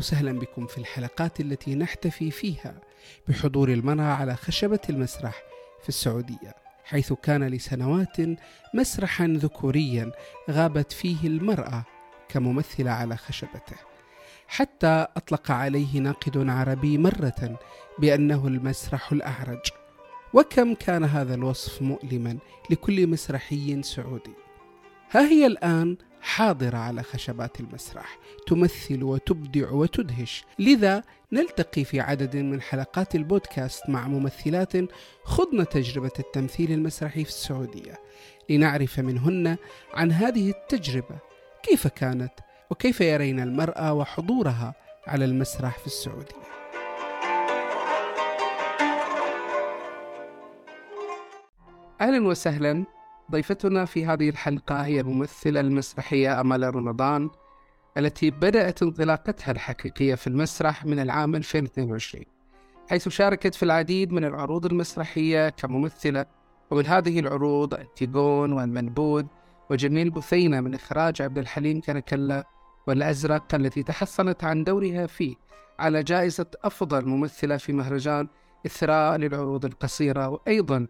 وسهلا 0.00 0.32
بكم 0.32 0.66
في 0.66 0.78
الحلقات 0.78 1.40
التي 1.40 1.74
نحتفي 1.74 2.30
فيها 2.30 2.74
بحضور 3.28 3.72
المرأة 3.72 4.14
على 4.14 4.36
خشبة 4.36 4.80
المسرح 4.90 5.42
في 5.82 5.88
السعودية 5.88 6.54
حيث 6.84 7.12
كان 7.12 7.44
لسنوات 7.44 8.16
مسرحا 8.74 9.26
ذكوريا 9.26 10.12
غابت 10.50 10.92
فيه 10.92 11.26
المرأة 11.26 11.84
كممثلة 12.28 12.90
على 12.90 13.16
خشبته. 13.16 13.76
حتى 14.48 15.06
أطلق 15.16 15.50
عليه 15.50 15.98
ناقد 15.98 16.48
عربي 16.50 16.98
مرة 16.98 17.58
بأنه 17.98 18.46
المسرح 18.46 19.12
الأعرج. 19.12 19.62
وكم 20.34 20.74
كان 20.74 21.04
هذا 21.04 21.34
الوصف 21.34 21.82
مؤلما 21.82 22.38
لكل 22.70 23.06
مسرحي 23.06 23.82
سعودي؟ 23.82 24.34
ها 25.10 25.20
هي 25.20 25.46
الآن 25.46 25.96
حاضرة 26.22 26.78
على 26.78 27.02
خشبات 27.02 27.60
المسرح 27.60 28.18
تمثل 28.46 29.02
وتبدع 29.02 29.70
وتدهش. 29.70 30.44
لذا 30.58 31.02
نلتقي 31.32 31.84
في 31.84 32.00
عدد 32.00 32.36
من 32.36 32.62
حلقات 32.62 33.14
البودكاست 33.14 33.88
مع 33.88 34.08
ممثلات 34.08 34.72
خضن 35.24 35.68
تجربة 35.68 36.12
التمثيل 36.18 36.72
المسرحي 36.72 37.24
في 37.24 37.30
السعودية. 37.30 37.94
لنعرف 38.50 38.98
منهن 38.98 39.56
عن 39.94 40.12
هذه 40.12 40.50
التجربة 40.50 41.18
كيف 41.62 41.86
كانت 41.86 42.32
وكيف 42.70 43.00
يرين 43.00 43.40
المرأة 43.40 43.92
وحضورها 43.92 44.74
على 45.06 45.24
المسرح 45.24 45.78
في 45.78 45.86
السعودية. 45.86 46.50
أهلا 52.00 52.26
وسهلا. 52.26 52.84
ضيفتنا 53.30 53.84
في 53.84 54.06
هذه 54.06 54.28
الحلقة 54.28 54.84
هي 54.84 55.00
الممثلة 55.00 55.60
المسرحية 55.60 56.40
أمال 56.40 56.74
رمضان 56.74 57.30
التي 57.98 58.30
بدأت 58.30 58.82
انطلاقتها 58.82 59.52
الحقيقية 59.52 60.14
في 60.14 60.26
المسرح 60.26 60.84
من 60.84 60.98
العام 60.98 61.34
2022 61.34 62.24
حيث 62.90 63.08
شاركت 63.08 63.54
في 63.54 63.62
العديد 63.62 64.12
من 64.12 64.24
العروض 64.24 64.66
المسرحية 64.66 65.48
كممثلة 65.48 66.26
ومن 66.70 66.86
هذه 66.86 67.20
العروض 67.20 67.74
التيجون 67.74 68.52
والمنبوذ 68.52 69.24
وجميل 69.70 70.10
بثينة 70.10 70.60
من 70.60 70.74
إخراج 70.74 71.22
عبد 71.22 71.38
الحليم 71.38 71.80
كنكلا 71.80 72.46
والأزرق 72.86 73.54
التي 73.54 73.82
تحصلت 73.82 74.44
عن 74.44 74.64
دورها 74.64 75.06
فيه 75.06 75.34
على 75.78 76.02
جائزة 76.02 76.46
أفضل 76.64 77.06
ممثلة 77.06 77.56
في 77.56 77.72
مهرجان 77.72 78.28
إثراء 78.66 79.16
للعروض 79.16 79.64
القصيرة 79.64 80.28
وأيضا 80.28 80.86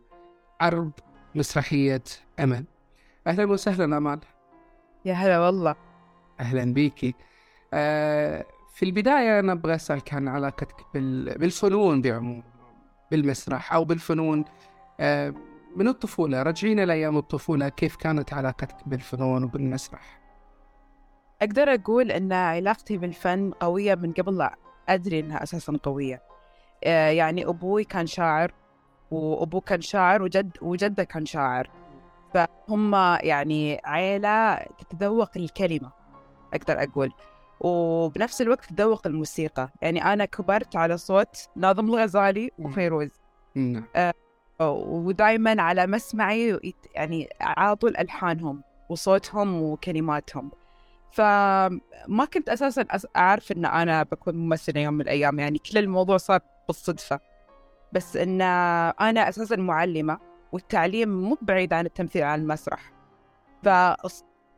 عرض 0.61 0.91
مسرحية 1.35 2.03
أمل 2.41 2.65
أهلا 3.27 3.45
وسهلا 3.45 3.97
أمال 3.97 4.21
يا 5.05 5.15
هلا 5.15 5.41
والله. 5.41 5.75
أهلا 6.41 6.75
بيكي 6.75 7.15
آه 7.75 8.45
في 8.75 8.85
البداية 8.85 9.39
أنا 9.41 9.53
أبغى 9.53 9.75
أسألك 9.75 10.15
عن 10.15 10.29
علاقتك 10.29 10.77
بال... 10.95 11.39
بالفنون 11.39 12.03
بعموم 12.03 12.43
بالمسرح 13.11 13.73
أو 13.73 13.85
بالفنون. 13.85 14.45
آه 15.01 15.35
من 15.77 15.89
الطفولة 15.89 16.43
رجعينا 16.43 16.83
لأيام 16.87 17.17
الطفولة 17.17 17.69
كيف 17.69 17.97
كانت 17.97 18.33
علاقتك 18.33 18.89
بالفنون 18.89 19.45
وبالمسرح؟ 19.45 20.21
أقدر 21.43 21.75
أقول 21.75 22.11
أن 22.11 22.33
علاقتي 22.33 22.99
بالفن 22.99 23.51
قوية 23.61 23.95
من 23.95 24.13
قبل 24.13 24.39
لا 24.39 24.57
أدري 24.89 25.21
أنها 25.21 25.43
أساسا 25.43 25.79
قوية. 25.83 26.23
آه 26.85 27.09
يعني 27.11 27.47
أبوي 27.47 27.85
كان 27.85 28.07
شاعر 28.07 28.53
وأبوه 29.11 29.61
كان 29.61 29.81
شاعر 29.81 30.23
وجد 30.23 30.57
وجده 30.63 31.05
كان 31.05 31.27
شاعر. 31.27 31.71
فهم 32.35 32.95
يعني 33.23 33.81
عيلة 33.85 34.57
تتذوق 34.57 35.31
الكلمة 35.37 35.93
أقدر 36.55 36.83
أقول. 36.83 37.13
وبنفس 37.61 38.43
الوقت 38.43 38.65
تذوق 38.65 39.07
الموسيقى. 39.07 39.71
يعني 39.83 40.13
أنا 40.13 40.25
كبرت 40.25 40.77
على 40.77 40.97
صوت 40.97 41.49
ناظم 41.57 41.89
الغزالي 41.89 42.51
وفيروز. 42.59 43.11
نعم. 43.55 43.85
آه 43.97 44.13
ودائما 44.61 45.63
على 45.63 45.87
مسمعي 45.87 46.61
يعني 46.95 47.29
على 47.41 47.77
طول 47.77 47.97
ألحانهم 47.97 48.63
وصوتهم 48.89 49.63
وكلماتهم. 49.63 50.51
فما 51.13 52.25
كنت 52.35 52.49
أساسا 52.49 52.85
أس- 52.85 53.07
أعرف 53.17 53.53
أن 53.53 53.65
أنا 53.65 54.03
بكون 54.03 54.35
ممثلة 54.35 54.81
يوم 54.81 54.95
من 54.95 55.01
الأيام. 55.01 55.39
يعني 55.39 55.59
كل 55.59 55.79
الموضوع 55.79 56.17
صار 56.17 56.41
بالصدفة. 56.67 57.21
بس 57.93 58.17
أن 58.17 58.41
أنا 59.01 59.29
أساسا 59.29 59.57
معلمة 59.57 60.19
والتعليم 60.53 61.09
مو 61.09 61.39
بعيد 61.43 61.73
عن 61.73 61.87
التمثيل 61.87 62.23
على 62.23 62.43
المسرح. 62.43 62.93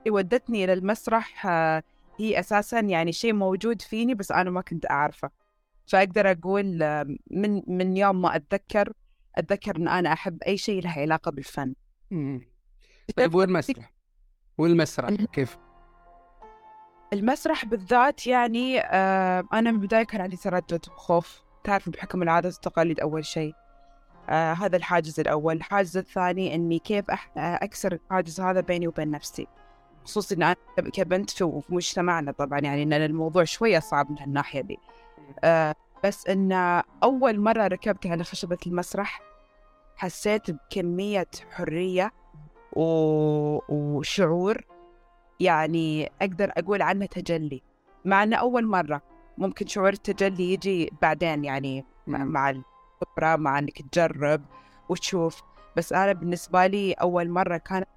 فودتني 0.07 0.65
إلى 0.65 0.73
المسرح 0.73 1.47
آه، 1.47 1.83
هي 2.19 2.41
أساسا 2.41 2.81
يعني 2.81 3.13
شيء 3.13 3.33
موجود 3.33 3.83
فيني 3.83 4.15
بس 4.15 4.33
أنا 4.33 4.51
ما 4.51 4.61
كنت 4.61 4.91
أعرفه. 4.91 5.31
فأقدر 5.87 6.31
أقول 6.31 6.83
آه، 6.83 7.07
من 7.31 7.63
من 7.67 7.97
يوم 7.97 8.23
ما 8.23 8.37
أتذكر 8.37 8.93
أتذكر 9.37 9.77
أن 9.77 9.89
أنا 9.89 10.13
أحب 10.13 10.43
أي 10.43 10.57
شيء 10.57 10.83
له 10.83 10.91
علاقة 10.91 11.31
بالفن. 11.31 11.75
طيب 13.17 13.35
والمسرح؟ 13.35 13.93
والمسرح 14.59 15.11
كيف؟ 15.11 15.59
المسرح 17.13 17.65
بالذات 17.65 18.27
يعني 18.27 18.81
آه 18.81 19.45
أنا 19.53 19.71
من 19.71 19.77
البداية 19.77 20.03
كان 20.03 20.21
عندي 20.21 20.37
تردد 20.37 20.89
وخوف. 20.89 21.43
تعرف 21.65 21.89
بحكم 21.89 22.23
العادات 22.23 22.53
والتقاليد 22.53 23.01
أول 23.01 23.25
شيء. 23.25 23.55
آه 24.29 24.53
هذا 24.53 24.77
الحاجز 24.77 25.21
الأول. 25.21 25.57
الحاجز 25.57 25.97
الثاني 25.97 26.55
إني 26.55 26.79
كيف 26.79 27.11
أح- 27.11 27.37
آه، 27.37 27.59
أكسر 27.63 27.93
الحاجز 27.93 28.41
هذا 28.41 28.61
بيني 28.61 28.89
وبين 28.89 29.11
نفسي. 29.11 29.47
خصوصا 30.05 30.35
إن 30.37 30.43
أنا 30.43 30.57
كبنت 30.93 31.31
في 31.31 31.63
مجتمعنا 31.69 32.33
طبعا 32.33 32.59
يعني 32.59 32.83
إن 32.83 32.93
الموضوع 32.93 33.45
شوية 33.45 33.79
صعب 33.79 34.11
من 34.11 34.19
هالناحية 34.19 34.61
دي. 34.61 34.79
آه 35.45 35.75
بس 36.05 36.27
إن 36.27 36.53
أول 37.03 37.41
مرة 37.41 37.67
ركبت 37.67 38.07
على 38.07 38.25
خشبة 38.25 38.59
المسرح 38.67 39.23
حسيت 39.97 40.51
بكمية 40.51 41.29
حرية 41.51 42.13
و... 42.73 42.83
وشعور 43.69 44.65
يعني 45.41 46.13
أقدر 46.23 46.53
أقول 46.57 46.83
عنه 46.83 47.07
تجلي. 47.07 47.63
مع 48.05 48.23
أنه 48.23 48.37
أول 48.37 48.67
مرة 48.67 49.03
ممكن 49.39 49.67
شعور 49.67 49.89
التجلي 49.89 50.53
يجي 50.53 50.93
بعدين 51.03 51.45
يعني 51.45 51.85
مع, 52.07 52.19
مم. 52.19 52.33
مع 52.33 52.51
الخبرة 52.51 53.37
مع 53.37 53.59
أنك 53.59 53.83
تجرب 53.83 54.43
وتشوف. 54.89 55.43
بس 55.77 55.93
أنا 55.93 56.13
بالنسبة 56.13 56.67
لي 56.67 56.93
أول 56.93 57.31
مرة 57.31 57.57
كانت 57.57 57.89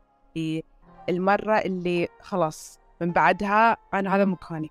المرة 1.09 1.57
اللي 1.57 2.07
خلاص 2.21 2.79
من 3.01 3.11
بعدها 3.11 3.77
أنا 3.93 4.15
هذا 4.15 4.25
مكاني. 4.25 4.69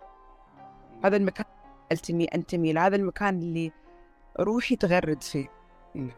هذا 1.04 1.16
المكان 1.16 1.46
ألتمي 1.92 2.24
أنتمي 2.24 2.72
له 2.72 2.86
هذا 2.86 2.96
المكان 2.96 3.38
اللي 3.38 3.72
روحي 4.40 4.76
تغرد 4.76 5.22
فيه. 5.22 5.48
نعم. 5.94 6.10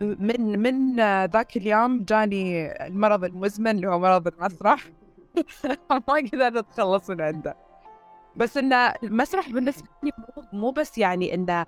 من 0.00 0.58
من 0.58 0.96
ذاك 1.26 1.56
اليوم 1.56 2.04
جاني 2.04 2.72
المرض 2.86 3.24
المزمن 3.24 3.70
اللي 3.70 3.88
هو 3.88 3.98
مرض 3.98 4.26
المسرح. 4.26 4.84
ما 5.90 6.14
قدرت 6.32 6.56
أتخلص 6.56 7.10
من 7.10 7.20
عنده. 7.20 7.65
بس 8.36 8.56
إن 8.56 8.72
المسرح 8.72 9.48
بالنسبة 9.50 9.88
لي 10.02 10.10
مو- 10.52 10.70
بس 10.70 10.98
يعني 10.98 11.34
إن 11.34 11.50
آه، 11.50 11.64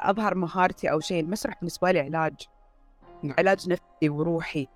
أظهر 0.00 0.34
مهارتي 0.34 0.90
أو 0.90 1.00
شيء 1.00 1.20
المسرح 1.22 1.54
بالنسبة 1.58 1.90
لي 1.90 2.00
علاج. 2.00 2.34
نعم. 3.22 3.34
علاج 3.38 3.68
نفسي 3.68 4.08
وروحي. 4.08 4.66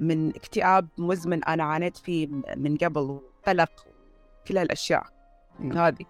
من 0.00 0.28
اكتئاب 0.28 0.88
مزمن 0.98 1.44
أنا 1.44 1.64
عانيت 1.64 1.96
فيه 1.96 2.28
من 2.56 2.76
قبل 2.76 3.00
وقلق 3.00 3.86
كل 4.48 4.58
هالأشياء. 4.58 5.06
نعم. 5.60 5.78
هذه. 5.78 6.04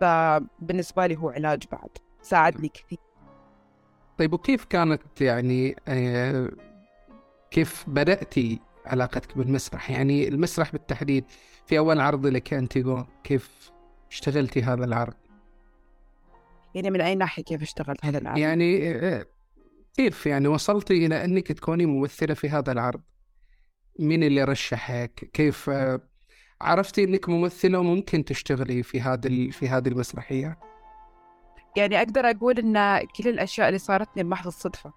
فبالنسبة 0.00 1.06
لي 1.06 1.16
هو 1.16 1.30
علاج 1.30 1.62
بعد. 1.72 1.88
ساعدني 2.22 2.68
كثير. 2.68 2.98
طيب 4.18 4.32
وكيف 4.32 4.64
كانت 4.64 5.20
يعني 5.20 5.76
آه، 5.88 6.50
كيف 7.50 7.84
بدأتي 7.88 8.60
علاقتك 8.86 9.38
بالمسرح. 9.38 9.90
يعني 9.90 10.28
المسرح 10.28 10.72
بالتحديد 10.72 11.24
في 11.66 11.78
أول 11.78 12.00
عرض 12.00 12.26
لك 12.26 12.54
أنتيغون 12.54 13.06
كيف 13.24 13.70
اشتغلتي 14.10 14.62
هذا 14.62 14.84
العرض؟ 14.84 15.14
يعني 16.74 16.90
من 16.90 17.00
أي 17.00 17.14
ناحية 17.14 17.42
كيف 17.42 17.62
اشتغلت 17.62 18.04
هذا 18.04 18.18
العمل 18.18 18.38
يعني 18.38 19.24
كيف 19.96 20.26
يعني 20.26 20.48
وصلتي 20.48 21.06
إلى 21.06 21.24
أنك 21.24 21.52
تكوني 21.52 21.86
ممثلة 21.86 22.34
في 22.34 22.48
هذا 22.48 22.72
العرض؟ 22.72 23.00
مين 23.98 24.22
اللي 24.22 24.44
رشحك؟ 24.44 25.30
كيف 25.32 25.70
عرفتي 26.60 27.04
أنك 27.04 27.28
ممثلة 27.28 27.78
وممكن 27.78 28.24
تشتغلي 28.24 28.82
في 28.82 29.00
هذا 29.00 29.50
في 29.50 29.68
هذه 29.68 29.88
المسرحية؟ 29.88 30.58
يعني 31.76 31.98
أقدر 31.98 32.30
أقول 32.30 32.58
إن 32.58 33.06
كل 33.16 33.28
الأشياء 33.28 33.68
اللي 33.68 33.78
صارت 33.78 34.08
لي 34.16 34.22
بمحض 34.22 34.46
الصدفه. 34.46 34.92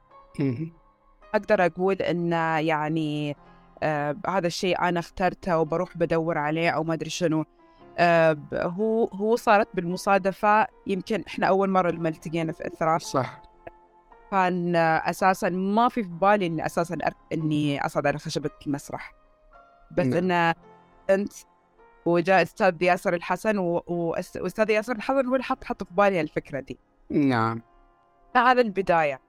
أقدر 1.34 1.66
أقول 1.66 1.96
إن 1.96 2.32
يعني 2.66 3.36
آه 3.84 4.16
هذا 4.28 4.48
الشيء 4.48 4.82
أنا 4.82 5.00
اخترته 5.00 5.58
وبروح 5.60 5.98
بدور 5.98 6.38
عليه 6.38 6.70
أو 6.70 6.84
ما 6.84 6.94
أدري 6.94 7.10
شنو. 7.10 7.46
آه 7.98 8.38
هو 8.54 9.06
هو 9.06 9.36
صارت 9.36 9.68
بالمصادفة 9.74 10.68
يمكن 10.88 11.24
إحنا 11.28 11.48
أول 11.48 11.70
مرة 11.70 11.92
لما 11.92 12.10
التقينا 12.10 12.52
في 12.52 12.68
اثراء 12.68 12.98
صح. 12.98 13.42
كان 14.32 14.76
أساسا 14.76 15.50
ما 15.50 15.90
في 15.90 16.04
في 16.04 16.10
بالي 16.10 16.46
إني 16.46 16.66
أساسا 16.66 16.98
أر... 17.06 17.14
إني 17.34 17.86
اصعد 17.86 18.08
على 18.08 18.18
خشبة 18.18 18.50
المسرح. 18.68 19.14
بس 19.92 20.06
نعم. 20.06 20.18
انه 20.18 20.56
أنت 21.10 21.34
وجاء 22.06 22.42
أستاذ 22.42 22.84
ياسر 22.84 23.14
الحسن 23.14 23.58
و- 23.58 23.84
واستاذ 23.88 24.70
ياسر 24.70 24.96
الحسن 24.96 25.26
هو 25.28 25.34
اللي 25.36 25.44
حط 25.44 25.64
حط 25.64 25.84
في 25.84 25.94
بالي 25.94 26.22
الفكرة 26.22 26.60
دي. 26.60 26.80
نعم. 27.10 27.62
هذا 28.36 28.62
البداية. 28.62 29.20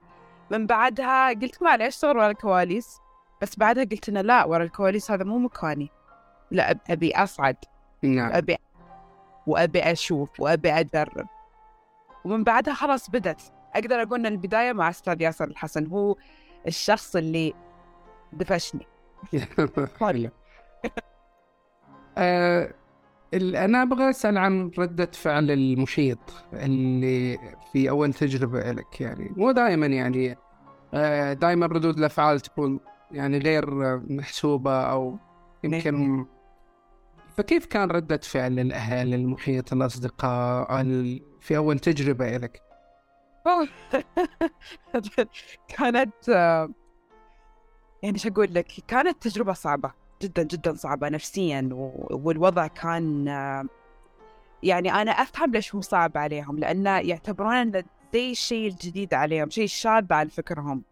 من 0.51 0.65
بعدها 0.67 1.29
قلت 1.29 1.63
معليش 1.63 1.87
اشتغل 1.87 2.17
ورا 2.17 2.27
الكواليس 2.29 2.99
بس 3.41 3.59
بعدها 3.59 3.83
قلت 3.83 4.09
إنه 4.09 4.21
لا 4.21 4.45
ورا 4.45 4.63
الكواليس 4.63 5.11
هذا 5.11 5.23
مو 5.23 5.37
مكاني. 5.37 5.89
لا 6.51 6.75
أبي 6.89 7.11
أصعد. 7.15 7.55
نعم. 8.03 8.31
ابي 8.33 8.57
وأبي 9.47 9.79
أشوف 9.91 10.39
وأبي 10.39 10.71
أجرب. 10.71 11.27
ومن 12.25 12.43
بعدها 12.43 12.73
خلاص 12.73 13.09
بدت 13.09 13.41
أقدر 13.75 14.01
أقول 14.01 14.19
إن 14.19 14.25
البداية 14.25 14.73
مع 14.73 14.89
أستاذ 14.89 15.21
ياسر 15.21 15.45
الحسن 15.45 15.87
هو 15.87 16.15
الشخص 16.67 17.15
اللي 17.15 17.53
دفشني. 18.33 18.87
حلو. 19.99 20.29
آه، 22.17 22.73
ال- 23.33 23.55
أنا 23.55 23.81
أبغى 23.81 24.09
أسأل 24.09 24.37
عن 24.37 24.71
ردة 24.79 25.09
فعل 25.13 25.51
المشيط 25.51 26.19
اللي 26.53 27.37
في 27.73 27.89
أول 27.89 28.13
تجربة 28.13 28.71
لك 28.71 29.01
يعني. 29.01 29.31
مو 29.37 29.51
دائما 29.51 29.85
يعني 29.85 30.37
دائما 31.33 31.65
ردود 31.65 31.97
الأفعال 31.97 32.39
تكون 32.39 32.79
يعني 33.13 33.37
غير 33.37 33.65
محسوبة 34.09 34.81
أو 34.81 35.17
يمكن 35.63 36.25
فكيف 37.37 37.65
كان 37.65 37.91
ردة 37.91 38.17
فعل 38.17 38.59
الأهل 38.59 39.13
المحيط 39.13 39.73
الأصدقاء 39.73 40.81
ال- 40.81 41.21
في 41.41 41.57
أول 41.57 41.79
تجربة 41.79 42.37
لك؟ 42.37 42.61
كانت 45.77 46.27
يعني 48.03 48.17
شو 48.17 48.29
أقول 48.29 48.53
لك 48.53 48.67
كانت 48.87 49.21
تجربة 49.27 49.53
صعبة 49.53 49.91
جدا 50.21 50.43
جدا 50.43 50.73
صعبة 50.73 51.09
نفسيا 51.09 51.69
والوضع 52.11 52.67
كان 52.67 53.25
يعني 54.63 54.93
أنا 54.93 55.11
أفهم 55.11 55.51
ليش 55.51 55.75
هو 55.75 55.81
صعب 55.81 56.17
عليهم 56.17 56.59
لأنه 56.59 56.99
يعتبرون 56.99 57.71
زي 58.13 58.31
الشيء 58.31 58.67
الجديد 58.71 59.13
عليهم 59.13 59.49
شيء 59.49 59.67
شاذ 59.67 60.13
عن 60.13 60.27
فكرهم. 60.27 60.83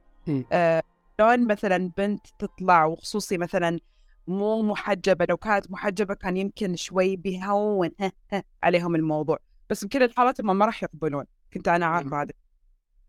آه، 0.51 0.83
شلون 1.19 1.47
مثلا 1.47 1.91
بنت 1.97 2.27
تطلع 2.39 2.85
وخصوصي 2.85 3.37
مثلا 3.37 3.79
مو 4.27 4.61
محجبة 4.61 5.25
لو 5.29 5.37
كانت 5.37 5.71
محجبة 5.71 6.13
كان 6.13 6.37
يمكن 6.37 6.75
شوي 6.75 7.15
بيهون 7.15 7.89
عليهم 8.63 8.95
الموضوع. 8.95 9.37
بس 9.69 9.85
بكل 9.85 10.03
الحالات 10.03 10.41
هم 10.41 10.57
ما 10.57 10.65
راح 10.65 10.83
يقبلون 10.83 11.25
كنت 11.53 11.67
أنا 11.67 11.85
عارفة 11.85 12.21
هذا. 12.21 12.31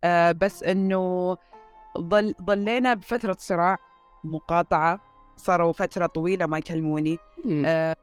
آه 0.03 0.31
بس 0.31 0.63
إنه 0.63 1.37
ظل 1.99 2.33
ظلينا 2.41 2.93
بفترة 2.93 3.37
صراع 3.39 3.77
مقاطعة 4.23 5.01
صاروا 5.37 5.73
فترة 5.73 6.05
طويلة 6.05 6.45
ما 6.45 6.57
يكلموني. 6.57 7.17
آه 7.65 7.95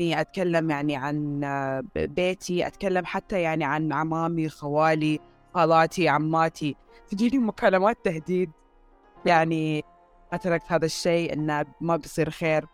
أتكلم 0.00 0.70
يعني 0.70 0.96
عن 0.96 1.44
آه، 1.44 1.82
بيتي 1.96 2.66
أتكلم 2.66 3.04
حتى 3.04 3.42
يعني 3.42 3.64
عن 3.64 3.92
عمامي 3.92 4.48
خوالي 4.48 5.18
خالاتي 5.54 6.08
عماتي. 6.08 6.76
تجيني 7.10 7.38
مكالمات 7.38 7.96
تهديد. 8.04 8.50
يعني 9.26 9.84
ما 10.32 10.38
تركت 10.38 10.72
هذا 10.72 10.86
الشيء 10.86 11.32
إنه 11.32 11.64
ما 11.80 11.96
بيصير 11.96 12.30
خير. 12.30 12.66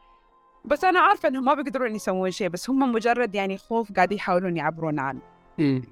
بس 0.64 0.84
أنا 0.84 1.00
عارفة 1.00 1.28
إنهم 1.28 1.44
ما 1.44 1.54
بيقدرون 1.54 1.94
يسوون 1.94 2.31
شيء 2.31 2.48
بس 2.48 2.70
هم 2.70 2.93
مجرد 2.93 3.34
يعني 3.34 3.58
خوف 3.58 3.93
قاعد 3.93 4.12
يحاولون 4.12 4.56
يعبرون 4.56 4.98
عنه. 4.98 5.20
مم. 5.58 5.82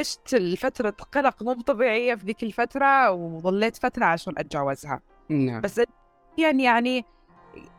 عشت 0.00 0.34
الفترة 0.34 0.90
قلق 0.90 1.42
مو 1.42 1.52
طبيعية 1.52 2.14
في 2.14 2.26
ذيك 2.26 2.42
الفترة 2.42 3.10
وظليت 3.10 3.76
فترة 3.76 4.04
عشان 4.04 4.34
أتجاوزها. 4.38 5.00
نعم. 5.28 5.60
بس 5.60 5.80
يعني 6.38 6.64
يعني 6.64 7.04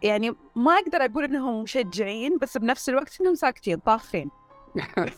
يعني 0.04 0.36
ما 0.56 0.74
أقدر 0.74 1.06
أقول 1.06 1.24
إنهم 1.24 1.63
مشجعين 1.63 2.38
بس 2.38 2.57
بنفس 2.57 2.89
الوقت 2.89 3.21
إنهم 3.21 3.36
ساكتين 3.36 3.77
طاخين. 3.77 4.30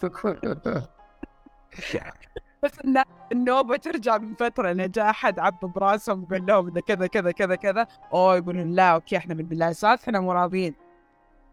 بس 2.66 2.80
إن 2.86 3.04
النوبة 3.32 3.78
ترجع 3.78 4.18
من 4.18 4.34
فترة 4.34 4.72
إن 4.72 4.92
جاء 4.92 5.10
أحد 5.10 5.40
عب 5.40 5.60
براسهم 5.60 6.24
وقال 6.24 6.46
لهم 6.46 6.68
إنه 6.68 6.82
كذا 6.82 7.08
كذا 7.08 7.32
كذا 7.32 7.56
كذا. 7.56 7.88
أوه 8.14 8.36
يقولون 8.38 8.72
لا 8.72 8.90
okay 8.94 9.18
إحنا 9.18 9.34
من 9.34 9.44
بالأساس 9.44 10.04
إحنا 10.04 10.20
مو 10.20 10.32
راضيين. 10.32 10.76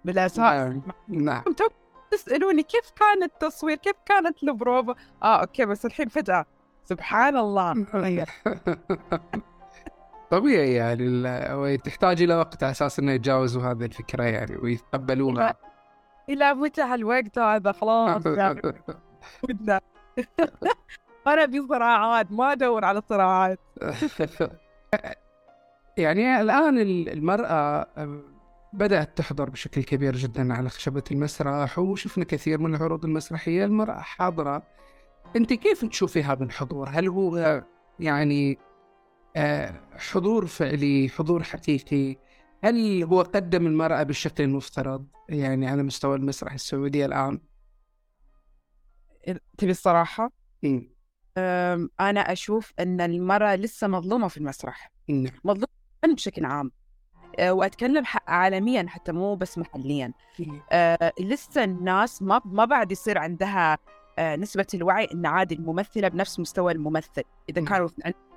بالأساس 0.05 0.39
نعم 0.39 0.83
نعم. 1.09 1.43
تو 1.43 1.69
تسألوني 2.11 2.63
كيف 2.63 2.91
كان 2.97 3.23
التصوير؟ 3.23 3.77
كيف 3.77 3.97
كانت 4.07 4.43
البروفا 4.43 4.95
آه 5.23 5.41
okay 5.41 5.65
بس 5.65 5.87
الحين 5.87 6.09
فجأة. 6.09 6.47
سبحان 6.85 7.37
الله. 7.37 7.87
غير 7.95 8.29
طبيعي 10.31 10.75
يعني 10.75 11.03
ال- 11.07 11.83
تحتاج 11.83 12.23
إلى 12.23 12.35
وقت 12.37 12.63
على 12.63 12.71
أساس 12.71 12.99
إنه 12.99 13.13
يتجاوزوا 13.13 13.63
هذه 13.63 13.85
الفكرة 13.85 14.23
يعني 14.25 14.57
ويتقبلونها. 14.57 15.55
إلى 16.29 16.55
متى 16.55 16.83
هالوقت 16.83 17.39
هذا؟ 17.39 17.73
خلاص 17.73 18.27
يعني. 18.27 18.61
ودنا. 19.49 19.81
أنا 21.27 21.47
في 21.47 21.67
صراعات 21.69 22.33
ما 22.33 22.53
أدور 22.53 22.85
على 22.85 23.03
صراعات 23.09 23.59
يعني 25.99 26.41
الآن 26.41 26.79
ال- 26.79 27.09
المرأة 27.09 27.87
بدأت 28.73 29.19
تحضر 29.19 29.51
بشكل 29.51 29.83
كبير 29.83 30.17
جدا 30.17 30.55
على 30.55 30.69
خشبة 30.69 31.05
المسرح 31.11 31.79
وشفنا 31.79 32.25
كثير 32.25 32.59
من 32.61 32.75
العروض 32.75 33.05
المسرحية 33.05 33.65
المرأة 33.65 34.01
حاضرة 34.01 34.63
أنت 35.37 35.53
كيف 35.53 35.85
تشوفي 35.85 36.23
هذا 36.23 36.45
الحضور؟ 36.45 36.89
هل 36.89 37.09
هو 37.09 37.63
يعني 38.01 38.59
آه، 39.37 39.81
حضور 39.97 40.47
فعلي 40.47 41.09
حضور 41.19 41.43
حقيقي 41.43 42.17
هل 42.65 43.05
هو 43.05 43.23
قدم 43.23 43.67
المرأة 43.67 44.03
بالشكل 44.03 44.45
المفترض 44.45 45.07
يعني 45.29 45.67
على 45.67 45.83
مستوى 45.83 46.17
المسرح 46.17 46.53
السعودي 46.53 47.05
الآن؟ 47.05 47.41
تبي 49.59 49.71
الصراحة 49.71 50.33
مم. 50.63 50.92
أم، 51.39 51.91
أنا 52.01 52.33
أشوف 52.33 52.73
أن 52.81 53.01
المرأة 53.01 53.55
لسه 53.57 53.89
مظلومة 53.89 54.29
في 54.29 54.37
المسرح. 54.37 54.91
نعم. 55.09 55.33
مظلومة 55.45 55.67
بشكل 56.05 56.45
عام. 56.45 56.73
وأتكلم 57.41 58.05
ح- 58.05 58.31
عالميا 58.31 58.87
حتى 58.89 59.13
مو 59.13 59.35
بس 59.35 59.59
محليا. 59.59 60.13
أه، 60.73 61.13
لسه 61.21 61.65
الناس 61.65 62.23
ما 62.23 62.41
ما 62.45 62.65
بعد 62.65 62.93
يصير 62.93 63.19
عندها 63.19 63.79
أه، 64.19 64.37
نسبة 64.37 64.67
الوعي 64.75 65.09
أن 65.15 65.27
عادي 65.27 65.55
الممثلة 65.55 66.09
بنفس 66.09 66.41
مستوى 66.41 66.73
الممثل. 66.73 67.23
إذا 67.49 67.61
مم. 67.61 67.67
كانوا 67.67 67.89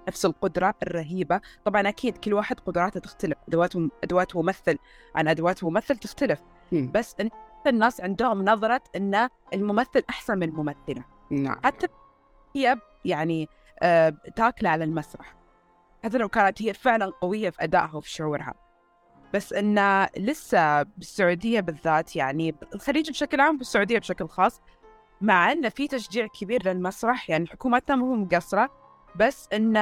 نفس 0.08 0.26
القدرة 0.26 0.76
الرهيبة. 0.84 1.42
طبعا 1.66 1.90
أكيد 1.90 2.18
كل 2.18 2.34
واحد 2.34 2.60
قدراته 2.60 3.00
تختلف. 3.00 3.38
أدوات 3.48 3.74
أدوات 4.04 4.36
ممثل 4.36 4.78
عن 5.16 5.28
أدوات 5.28 5.64
ممثل 5.64 5.98
تختلف. 5.98 6.42
مم. 6.72 6.92
بس 6.94 7.16
الناس 7.68 8.02
عندهم 8.02 8.46
نظرة 8.46 8.82
أن 8.96 9.30
الممثل 9.54 10.04
أحسن 10.10 10.38
من 10.38 10.50
الممثلة. 10.50 11.06
نعم. 11.32 11.60
حتى 11.64 11.88
هي 12.56 12.78
يعني 13.06 13.50
آه، 13.82 14.14
تاكلة 14.36 14.70
على 14.70 14.84
المسرح. 14.84 15.36
حتى 16.04 16.18
لو 16.18 16.30
كانت 16.30 16.62
هي 16.62 16.74
فعلا 16.74 17.06
قوية 17.22 17.50
في 17.50 17.64
أدائها 17.64 17.96
وفي 17.96 18.10
شعورها. 18.10 18.54
بس 19.34 19.54
إن 19.54 20.08
لسه 20.18 20.84
بالسعودية 20.84 21.60
بالذات 21.60 22.16
يعني 22.16 22.56
الخليج 22.74 23.10
بشكل 23.10 23.42
عام 23.42 23.58
والسعودية 23.58 24.00
بشكل 24.00 24.28
خاص 24.28 24.62
مع 25.22 25.52
إن 25.52 25.70
في 25.70 25.88
تشجيع 25.88 26.28
كبير 26.28 26.68
للمسرح 26.68 27.30
يعني 27.30 27.48
حكومتنا 27.48 27.96
مو 27.96 28.16
مقصرة 28.16 28.70
بس 29.16 29.50
إن 29.54 29.78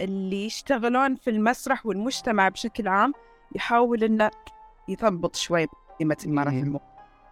اللي 0.00 0.46
يشتغلون 0.46 1.14
في 1.16 1.30
المسرح 1.30 1.86
والمجتمع 1.86 2.48
بشكل 2.48 2.88
عام 2.88 3.12
يحاول 3.54 4.04
إنه 4.04 4.30
يثبط 4.88 5.36
شوي 5.36 5.66
قيمة 5.98 6.16
المرأة 6.24 6.50
في 6.50 6.56
مم. 6.56 6.62
المو... 6.62 6.80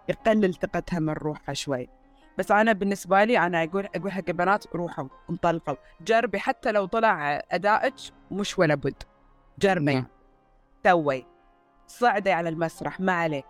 يقلل 0.08 0.54
ثقتها 0.54 0.99
من 0.99 1.12
روحها 1.12 1.52
شوي. 1.54 1.88
بس 2.38 2.50
أنا 2.50 2.72
بالنسبة 2.72 3.24
لي 3.24 3.38
أنا 3.38 3.64
أقول 3.64 3.88
أقول 3.94 4.12
حق 4.12 4.22
البنات 4.28 4.64
روحوا 4.74 5.08
انطلقوا. 5.30 5.74
جربي 6.00 6.38
حتى 6.38 6.72
لو 6.72 6.86
طلع 6.86 7.42
أدائك 7.50 7.94
مش 8.30 8.58
ولا 8.58 8.74
بد. 8.74 9.02
جربي. 9.58 9.94
نعم. 9.94 10.06
سوي 10.84 11.26
صعدي 11.86 12.32
على 12.32 12.48
المسرح 12.48 13.00
ما 13.00 13.12
عليه 13.12 13.42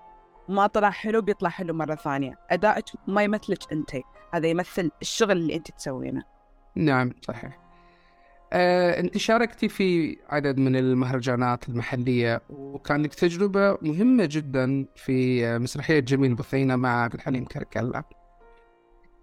ما 0.49 0.67
طلع 0.67 0.91
حلو 0.91 1.23
بيطلع 1.23 1.49
حلو 1.49 1.75
مرة 1.75 1.95
ثانية. 1.95 2.39
أدائك 2.51 2.85
ما 3.07 3.23
يمثلك 3.23 3.73
أنت. 3.73 3.91
هذا 4.35 4.49
يمثل 4.49 4.91
الشغل 5.03 5.33
اللي 5.33 5.57
أنت 5.57 5.71
تسوينه. 5.71 6.23
نعم 6.77 7.11
صحيح. 7.23 7.59
آه، 8.53 9.01
أنت 9.01 9.19
شاركتي 9.19 9.69
في 9.69 10.17
عدد 10.29 10.59
من 10.59 10.77
المهرجانات 10.77 11.69
المحلية 11.69 12.43
وكان 12.51 13.03
لك 13.03 13.15
تجربة 13.15 13.79
مهمة 13.83 14.29
جدا 14.31 14.87
في 14.97 15.59
مسرحية 15.59 16.01
جميل 16.01 16.35
بثينة 16.35 16.77
مع 16.77 17.03
عبد 17.03 17.15
الحليم 17.15 17.45
كركلة 17.45 18.05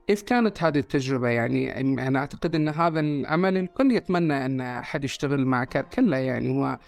كيف 0.09 0.21
كانت 0.21 0.63
هذه 0.63 0.79
التجربة 0.79 1.27
يعني 1.27 1.79
أنا 1.79 2.19
أعتقد 2.19 2.55
أن 2.55 2.69
هذا 2.69 2.99
العمل 2.99 3.57
الكل 3.57 3.91
يتمنى 3.91 4.45
أن 4.45 4.61
أحد 4.61 5.03
يشتغل 5.03 5.45
مع 5.45 5.63
كركلة 5.63 6.17
يعني. 6.17 6.49
هو 6.49 6.79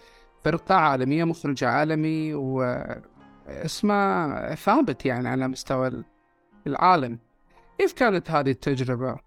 فرقة 0.44 0.76
عالمية 0.76 1.24
مخرج 1.24 1.64
عالمي 1.64 2.34
واسمه 2.34 4.56
ثابت 4.56 5.06
يعني 5.06 5.30
على 5.30 5.48
مستوى 5.48 6.04
العالم. 6.68 7.20
كيف 7.78 7.94
كانت 7.94 8.32
هذه 8.32 8.52
التجربة؟ 8.52 9.20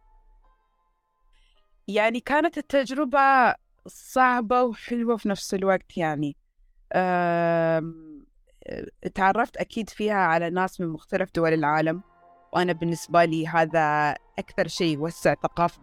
يعني 1.88 2.20
كانت 2.20 2.58
التجربة 2.58 3.54
صعبة 3.86 4.62
وحلوة 4.62 5.16
في 5.16 5.28
نفس 5.28 5.54
الوقت 5.54 5.96
يعني. 5.96 6.36
تعرفت 9.14 9.56
أكيد 9.56 9.90
فيها 9.90 10.14
على 10.14 10.50
ناس 10.50 10.80
من 10.80 10.88
مختلف 10.88 11.30
دول 11.34 11.52
العالم. 11.52 12.02
وأنا 12.54 12.73
بالنسبة 12.73 13.25
لي 13.25 13.49
هذا 13.49 14.14
أكثر 14.38 14.68
شيء 14.68 14.94
يوسع 14.94 15.34
ثقافة 15.34 15.80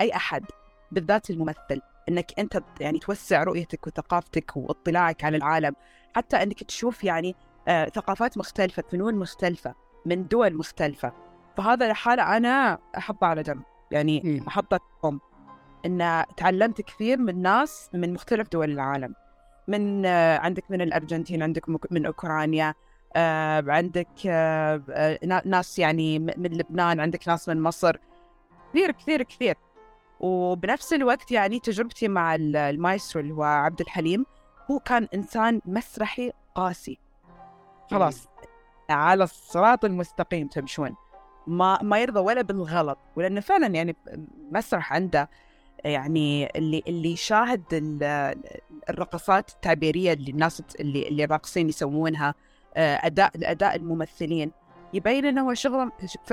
أي 0.00 0.16
أحد 0.16 0.44
بالذات 0.92 1.30
الممثل. 1.30 1.80
إنك 2.08 2.38
أنت 2.38 2.62
يعني 2.80 2.98
توسع 2.98 3.42
رؤيتك 3.42 3.86
وثقافتك 3.86 4.56
واطلاعك 4.56 5.24
على 5.24 5.36
العالم. 5.36 5.74
حتى 6.16 6.42
إنك 6.42 6.62
تشوف 6.62 7.04
يعني 7.04 7.36
آه 7.68 7.84
ثقافات 7.84 8.38
مختلفة 8.38 8.82
فنون 8.90 9.14
مختلفة 9.14 9.74
من 10.06 10.28
دول 10.28 10.56
مختلفة. 10.56 11.12
فهذا 11.56 11.90
الحالة 11.90 12.36
أنا 12.36 12.78
احطه 12.98 13.26
على 13.26 13.42
جنب. 13.42 13.62
يعني 13.90 14.42
احطه 14.48 14.80
ام 15.04 15.20
إن 15.86 16.24
تعلمت 16.36 16.80
كثير 16.80 17.18
من 17.18 17.42
ناس 17.42 17.90
من 17.94 18.12
مختلف 18.12 18.48
دول 18.48 18.70
العالم. 18.70 19.14
من 19.68 20.06
آه 20.06 20.38
عندك 20.38 20.70
من 20.70 20.80
الأرجنتين 20.80 21.42
عندك 21.42 21.68
من 21.90 22.06
أوكرانيا. 22.06 22.74
آه 23.16 23.64
عندك 23.68 24.08
آه, 24.26 24.82
آه، 24.90 25.42
ناس 25.44 25.78
يعني 25.78 26.18
من 26.18 26.32
لبنان 26.36 27.00
عندك 27.00 27.28
ناس 27.28 27.48
من 27.48 27.62
مصر. 27.62 27.96
كثير 28.70 28.90
كثير 28.90 29.22
كثير. 29.22 29.56
وبنفس 30.20 30.92
الوقت 30.92 31.32
يعني 31.32 31.58
تجربتي 31.58 32.08
مع 32.08 32.34
المايسترو 32.34 33.22
اللي 33.22 33.34
هو 33.34 33.42
عبد 33.42 33.80
الحليم 33.80 34.26
هو 34.70 34.78
كان 34.78 35.08
إنسان 35.14 35.60
مسرحي 35.66 36.32
قاسي. 36.54 36.98
خلاص. 37.90 38.28
على 38.90 39.24
الصراط 39.24 39.84
المستقيم 39.84 40.46
تمشون. 40.48 40.96
ما 41.46 41.82
ما 41.82 41.98
يرضى 41.98 42.20
ولا 42.20 42.42
بالغلط. 42.42 42.98
ولأنه 43.16 43.40
فعلا 43.40 43.66
يعني 43.66 43.96
مسرح 44.52 44.92
عنده 44.92 45.30
يعني 45.84 46.58
اللي 46.58 46.82
اللي 46.88 47.16
شاهد 47.16 47.62
الرقصات 48.90 49.50
التعبيرية 49.50 50.12
اللي 50.12 50.30
الناس 50.30 50.62
اللي 50.80 51.08
اللي 51.08 51.24
الراقصين 51.24 51.68
يسوونها. 51.68 52.28
آه، 52.28 52.34
أداء 52.76 53.30
أداء 53.36 53.76
الممثلين. 53.76 54.52
يبين 54.94 55.26
إنه 55.26 55.48
هو 55.48 55.54
شغلة 55.54 55.92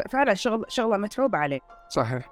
فعلا 0.09 0.33
شغل 0.33 0.65
شغلة 0.67 0.97
متعوب 0.97 1.35
عليه. 1.35 1.59
صحيح. 1.89 2.29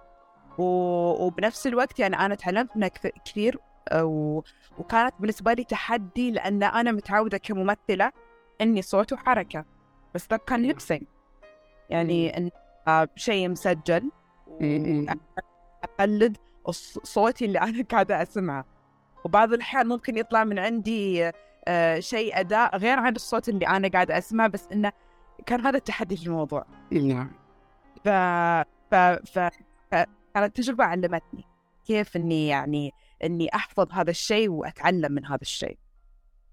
وبنفس 0.58 1.68
الوقت 1.68 2.00
يعني 2.00 2.16
أنا 2.16 2.36
تعلمت 2.36 2.78
منها 2.78 2.88
كثير 3.26 3.60
آه، 3.90 4.06
و... 4.06 4.42
وكانت 4.78 5.14
بالنسبة 5.20 5.54
لي 5.54 5.64
تحدي 5.64 6.32
لأن 6.32 6.64
أنا 6.64 6.92
متعودة 6.92 7.38
كممثلة 7.38 8.12
إني 8.62 8.82
صوت 8.82 9.14
وحركة. 9.14 9.66
بس 10.16 10.28
ده 10.28 10.38
كان 10.38 10.64
لبسنج 10.68 11.04
يعني 11.90 12.38
إن 12.38 12.50
آه، 12.88 13.08
شيء 13.16 13.50
مسجل. 13.50 14.12
أقلد 15.84 16.38
صوتي 17.04 17.46
اللي 17.46 17.60
أنا 17.60 17.84
قاعدة 17.84 18.22
أسمعه. 18.22 18.66
وبعض 19.26 19.54
الأحيان 19.54 19.88
ممكن 19.88 20.18
يطلع 20.18 20.44
من 20.44 20.60
عندي 20.60 21.28
آه، 21.28 21.34
شيء 22.00 22.40
أداء 22.40 22.78
غير 22.78 23.00
عن 23.00 23.16
الصوت 23.16 23.50
اللي 23.50 23.68
أنا 23.68 23.88
قاعدة 23.88 24.18
أسمعه 24.18 24.48
بس 24.48 24.68
إنه 24.72 24.92
كان 25.46 25.62
هذا 25.62 25.78
التحدي 25.78 26.18
في 26.18 26.28
الموضوع. 26.28 26.66
نعم. 26.92 27.32
ف... 28.04 28.10
ف... 28.92 28.96
ف... 29.26 29.50
كانت 30.34 30.56
تجربة 30.56 30.84
علمتني 30.84 31.46
كيف 31.86 32.16
إني 32.16 32.48
يعني 32.48 32.92
إني 33.24 33.50
أحفظ 33.56 33.92
هذا 33.92 34.10
الشيء 34.10 34.50
وأتعلم 34.50 35.12
من 35.12 35.26
هذا 35.26 35.42
الشيء. 35.42 35.78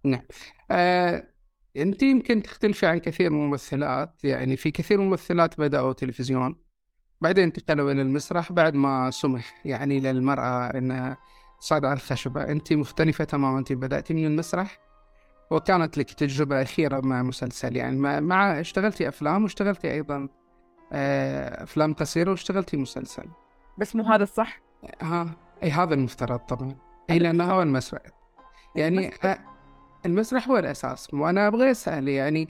نعم. 0.04 0.23
آه، 0.71 1.28
أنت 1.76 2.02
يمكن 2.02 2.42
تختلفي 2.42 2.87
عن 2.87 2.99
كثير 2.99 3.30
من 3.30 3.44
الممثلات. 3.44 4.25
يعني 4.25 4.56
في 4.56 4.71
كثير 4.71 4.99
من 4.99 5.04
الممثلات 5.04 5.61
بدأوا 5.61 5.92
تلفزيون 5.92 6.56
بعدين 7.21 7.44
انتقلوا 7.44 7.92
إلى 7.92 8.02
المسرح 8.02 8.52
بعد 8.52 8.75
ما 8.75 9.11
سمح 9.11 9.66
يعني 9.66 10.00
للمرأة 10.00 10.66
أنها 10.66 11.16
تصعد 11.61 11.85
على 11.85 11.94
الخشبة 11.94 12.42
أنت 12.42 12.73
مختلفة 12.73 13.25
تماما. 13.25 13.59
أنت 13.59 13.73
بدأتي 13.73 14.14
من 14.14 14.26
المسرح 14.26 14.84
وكانت 15.54 15.99
لك 15.99 16.12
تجربة 16.12 16.62
أخيرة 16.62 17.00
مع 17.00 17.23
مسلسل. 17.23 17.76
يعني 17.76 18.20
مع 18.20 18.61
اشتغلتي 18.61 19.08
أفلام 19.08 19.42
واشتغلتي 19.42 19.92
أيضا 19.92 20.28
آه، 20.92 21.62
أفلام 21.62 21.94
قصيرة 21.94 22.30
واشتغلتي 22.30 22.76
مسلسل. 22.76 23.25
بس 23.78 23.96
مو 23.96 24.02
هذا 24.02 24.23
الصح؟ 24.23 24.61
ها 25.02 25.30
إي 25.62 25.70
هذا 25.70 25.94
المفترض 25.94 26.38
طبعا. 26.38 26.76
إي 27.11 27.18
لأنه 27.18 27.44
هو 27.52 27.62
المسرح. 27.62 28.02
يعني 28.76 29.11
المسرح 30.06 30.49
هو 30.49 30.58
الأساس. 30.58 31.14
وأنا 31.14 31.46
أبغى 31.46 31.70
أسأل 31.70 32.08
يعني 32.08 32.49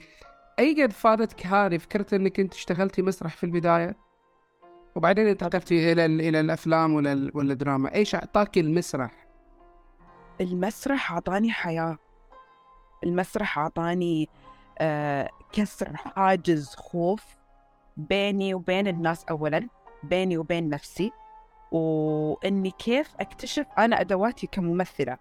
أي 0.59 0.83
قد 0.83 0.91
فادتك 0.91 1.45
هذه 1.45 1.77
فكره 1.77 2.15
إنك 2.15 2.39
أنت 2.39 2.53
اشتغلتي 2.53 3.01
مسرح 3.01 3.35
في 3.35 3.43
البداية؟ 3.43 3.95
وبعدين 4.95 5.27
انتقلتي 5.27 5.91
إلى 5.91 6.05
إلى 6.05 6.39
الأفلام 6.39 6.93
ولا 6.93 7.53
الدراما. 7.53 7.95
إيش 7.95 8.15
أعطاك 8.15 8.57
المسرح؟ 8.57 9.27
المسرح 10.41 11.11
أعطاني 11.11 11.51
حياة. 11.51 11.97
المسرح 13.03 13.59
أعطاني 13.59 14.29
آه 14.79 15.29
كسر 15.51 15.95
حاجز 15.95 16.75
خوف 16.75 17.23
بيني 17.97 18.53
وبين 18.53 18.87
الناس 18.87 19.25
اولا 19.25 19.67
بيني 20.03 20.37
وبين 20.37 20.69
نفسي 20.69 21.11
وإني 21.71 22.71
كيف 22.71 23.15
أكتشف 23.19 23.65
أنا 23.77 24.01
أدواتي 24.01 24.47
كممثلة. 24.47 25.17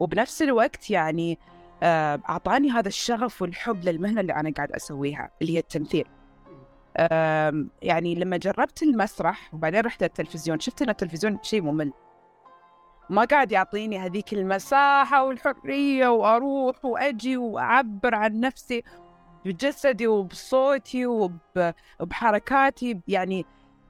وبنفس 0.00 0.42
الوقت 0.42 0.90
يعني 0.90 1.38
آه، 1.82 2.20
أعطاني 2.28 2.70
هذا 2.70 2.88
الشغف 2.88 3.42
والحب 3.42 3.84
للمهنة 3.84 4.20
اللي 4.20 4.32
أنا 4.32 4.50
قاعد 4.50 4.72
أسويها 4.72 5.30
اللي 5.42 5.54
هي 5.54 5.58
التمثيل. 5.58 6.06
يعني 7.82 8.14
لما 8.14 8.36
جربت 8.36 8.82
المسرح 8.82 9.54
وبعدين 9.54 9.80
رحت 9.80 10.02
التلفزيون 10.02 10.60
شفت 10.60 10.82
أن 10.82 10.88
التلفزيون 10.88 11.38
شيء 11.42 11.62
ممل. 11.62 11.92
ما 13.10 13.24
قاعد 13.24 13.52
يعطيني 13.52 13.98
هذيك 13.98 14.32
المساحة 14.32 15.24
والحرية 15.24 16.08
وأروح 16.08 16.84
وأجي 16.84 17.36
وأعبر 17.36 18.14
عن 18.14 18.40
نفسي 18.40 18.82
بجسدي 19.44 20.06
وبصوتي 20.06 21.06
وبحركاتي. 22.00 23.00
يعني 23.08 23.46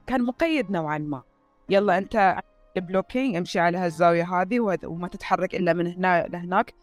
كان 0.07 0.23
مقيد 0.23 0.71
نوعا 0.71 0.97
ما. 0.97 1.23
يلا 1.69 1.97
أنت 1.97 2.39
بلوكينج 2.77 3.35
امشي 3.35 3.59
على 3.59 3.77
هالزاوية 3.77 4.23
هذه 4.23 4.59
وما 4.83 5.07
تتحرك 5.07 5.55
إلا 5.55 5.73
من 5.73 5.87
هنا 5.87 6.27
لهناك. 6.27 6.73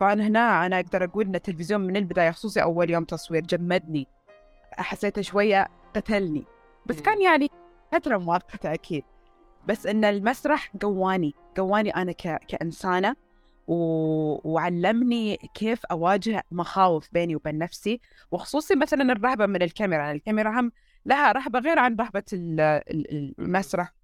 فأنا 0.00 0.26
هنا 0.26 0.66
أنا 0.66 0.80
أقدر 0.80 1.04
أقول 1.04 1.26
إن 1.26 1.34
التلفزيون 1.34 1.80
من 1.80 1.96
البداية 1.96 2.30
خصوصي 2.30 2.62
أول 2.62 2.90
يوم 2.90 3.04
تصوير 3.04 3.42
جمدني. 3.42 4.08
حسيته 4.72 5.22
شوية 5.22 5.68
قتلني. 5.96 6.44
بس 6.86 7.00
كان 7.00 7.22
يعني 7.22 7.50
فترة 7.92 8.16
مؤقتة 8.16 8.74
أكيد. 8.74 9.04
بس 9.66 9.86
إن 9.86 10.04
المسرح 10.04 10.72
قواني 10.82 11.34
قواني 11.56 11.90
أنا 11.90 12.12
ك... 12.12 12.40
كإنسانة 12.48 13.16
و... 13.66 13.74
وعلمني 14.52 15.36
كيف 15.54 15.86
أواجه 15.86 16.44
مخاوف 16.50 17.08
بيني 17.12 17.36
وبين 17.36 17.58
نفسي 17.58 18.00
وخصوصي 18.30 18.74
مثلا 18.74 19.12
الرهبة 19.12 19.46
من 19.46 19.62
الكاميرا. 19.62 20.02
يعني 20.02 20.16
الكاميرا 20.16 20.60
هم 20.60 20.72
لها 21.06 21.32
رهبة 21.32 21.58
غير 21.58 21.78
عن 21.78 21.96
رهبة 21.96 22.22
المسرح 22.32 23.94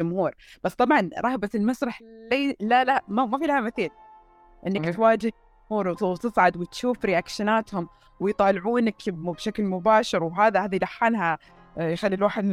الجمهور. 0.00 0.34
بس 0.64 0.74
طبعا 0.74 1.10
رهبة 1.18 1.50
المسرح 1.54 2.02
لي 2.02 2.56
لا 2.60 2.84
لا 2.84 3.04
ما, 3.08 3.26
ما 3.26 3.38
في 3.38 3.46
لها 3.46 3.60
مثيل. 3.60 3.90
إنك 4.66 4.94
تواجه 4.94 5.32
الجمهور 5.70 5.88
وتصعد 5.88 6.56
وتشوف 6.56 7.04
رياكشناتهم 7.04 7.88
ويطالعونك 8.20 8.96
بشكل 9.08 9.64
مباشر 9.64 10.24
وهذا 10.24 10.60
هذه 10.60 10.78
لحنها 10.82 11.38
آه، 11.78 11.88
يخلي 11.88 12.14
الواحد 12.14 12.44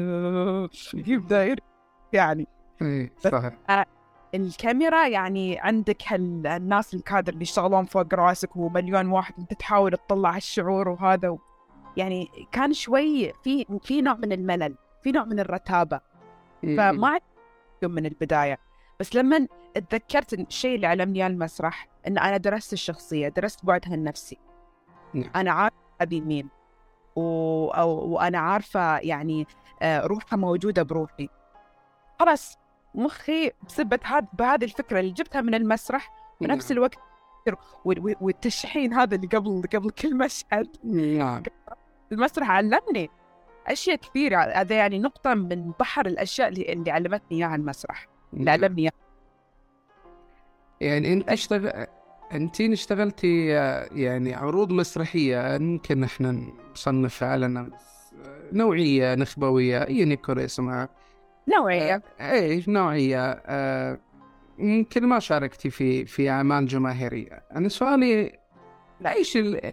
يبدأ 0.94 1.56
يعني. 2.14 2.48
اي 2.82 3.12
صحيح. 3.20 3.54
الكاميرا 4.36 5.08
يعني 5.08 5.60
عندك 5.60 6.04
هالناس 6.08 6.94
الكادر 6.94 7.34
اللي 7.34 7.42
يشتغلون 7.42 7.86
فوق 7.86 8.14
راسك 8.14 8.56
ومليون 8.56 9.08
واحد 9.08 9.34
أنت 9.40 9.54
تحاول 9.54 9.92
تطلع 9.92 10.38
الشعور 10.38 10.90
وهذا 10.90 11.38
يعني 11.98 12.30
كان 12.52 12.74
شوي 12.74 13.34
في 13.44 13.66
في 13.84 14.02
نوع 14.02 14.14
من 14.14 14.32
الملل 14.32 14.76
في 15.04 15.12
نوع 15.12 15.24
من 15.24 15.40
الرتابة. 15.40 16.00
فما 16.64 17.20
من 17.84 18.06
البداية. 18.06 18.60
بس 19.00 19.16
لما 19.16 19.48
تذكرت 19.90 20.34
الشيء 20.34 20.76
اللي 20.76 20.88
علمني 20.88 21.20
اياه 21.20 21.28
المسرح 21.28 21.88
إن 22.08 22.18
أنا 22.18 22.38
درست 22.38 22.74
الشخصية 22.74 23.28
درست 23.28 23.66
بعدها 23.66 23.94
النفسي 23.94 24.38
نعم. 25.14 25.32
أنا 25.36 25.52
عارفة 25.52 25.78
أبي 26.02 26.22
مين. 26.22 26.50
و... 27.16 27.22
أو... 27.70 27.90
وأنا 27.90 28.40
عارفة 28.40 28.98
يعني 28.98 29.48
آه، 29.82 30.06
روحها 30.06 30.38
موجودة 30.38 30.84
بروحي. 30.84 31.30
خلاص 32.20 32.58
مخي 32.96 33.52
بسبة 33.68 34.00
هذا 34.04 34.28
بهذه 34.34 34.64
الفكرة 34.64 35.00
اللي 35.00 35.12
جبتها 35.12 35.42
من 35.42 35.56
المسرح 35.56 36.12
بنفس 36.42 36.72
نعم. 36.72 36.78
الوقت 36.78 36.96
والتشحين 38.22 38.94
هذا 38.94 39.16
اللي 39.16 39.28
قبل 39.28 39.62
قبل 39.74 39.90
كل 39.90 40.18
مشهد 40.18 40.68
نعم. 40.84 41.44
المسرح 42.12 42.50
علمني 42.50 43.10
أشياء 43.68 43.96
كثيرة 43.96 44.38
هذا 44.38 44.76
يعني 44.76 45.00
نقطة 45.00 45.34
من 45.34 45.72
بحر 45.80 46.06
الأشياء 46.06 46.48
اللي, 46.48 46.74
اللي 46.74 46.92
علمتني 46.92 47.38
إياها 47.38 47.56
المسرح 47.56 48.08
اللي 48.34 48.52
علمني 48.52 48.82
إياها. 48.82 48.92
يعني 50.82 51.14
أنت 51.14 51.30
اشتغل 51.30 51.88
أنت 52.34 52.62
اشتغلتي 52.62 53.46
يعني 53.92 54.34
عروض 54.34 54.72
مسرحية 54.72 55.56
يمكن 55.56 56.04
إحنا 56.04 56.42
نصنفها 56.72 57.30
على 57.30 57.70
نوعية 58.54 59.16
نخبوية 59.16 59.88
أيا 59.88 60.06
يكن 60.06 60.40
اسمها. 60.40 60.90
نوعية. 61.56 62.04
اي 62.22 62.64
نوعية. 62.68 63.32
آه، 63.46 64.00
يمكن 64.60 65.06
ما 65.06 65.20
شاركتي 65.20 65.70
في 65.70 66.06
في 66.06 66.30
أعمال 66.30 66.66
جماهيرية. 66.66 67.44
أنا 67.56 67.70
سؤالي 67.70 68.40
إيش 69.06 69.38
ال... 69.38 69.72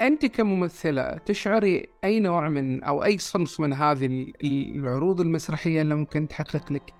أنت 0.00 0.26
كممثلة 0.26 1.18
تشعري 1.26 1.86
أي 2.04 2.20
نوع 2.20 2.48
من 2.48 2.82
أو 2.84 3.04
أي 3.04 3.18
صنف 3.18 3.60
من 3.60 3.72
هذه 3.72 4.06
ال- 4.06 4.34
العروض 4.76 5.20
المسرحية 5.20 5.82
اللي 5.82 5.94
ممكن 5.94 6.28
تحقق 6.28 6.72
لك؟ 6.72 6.94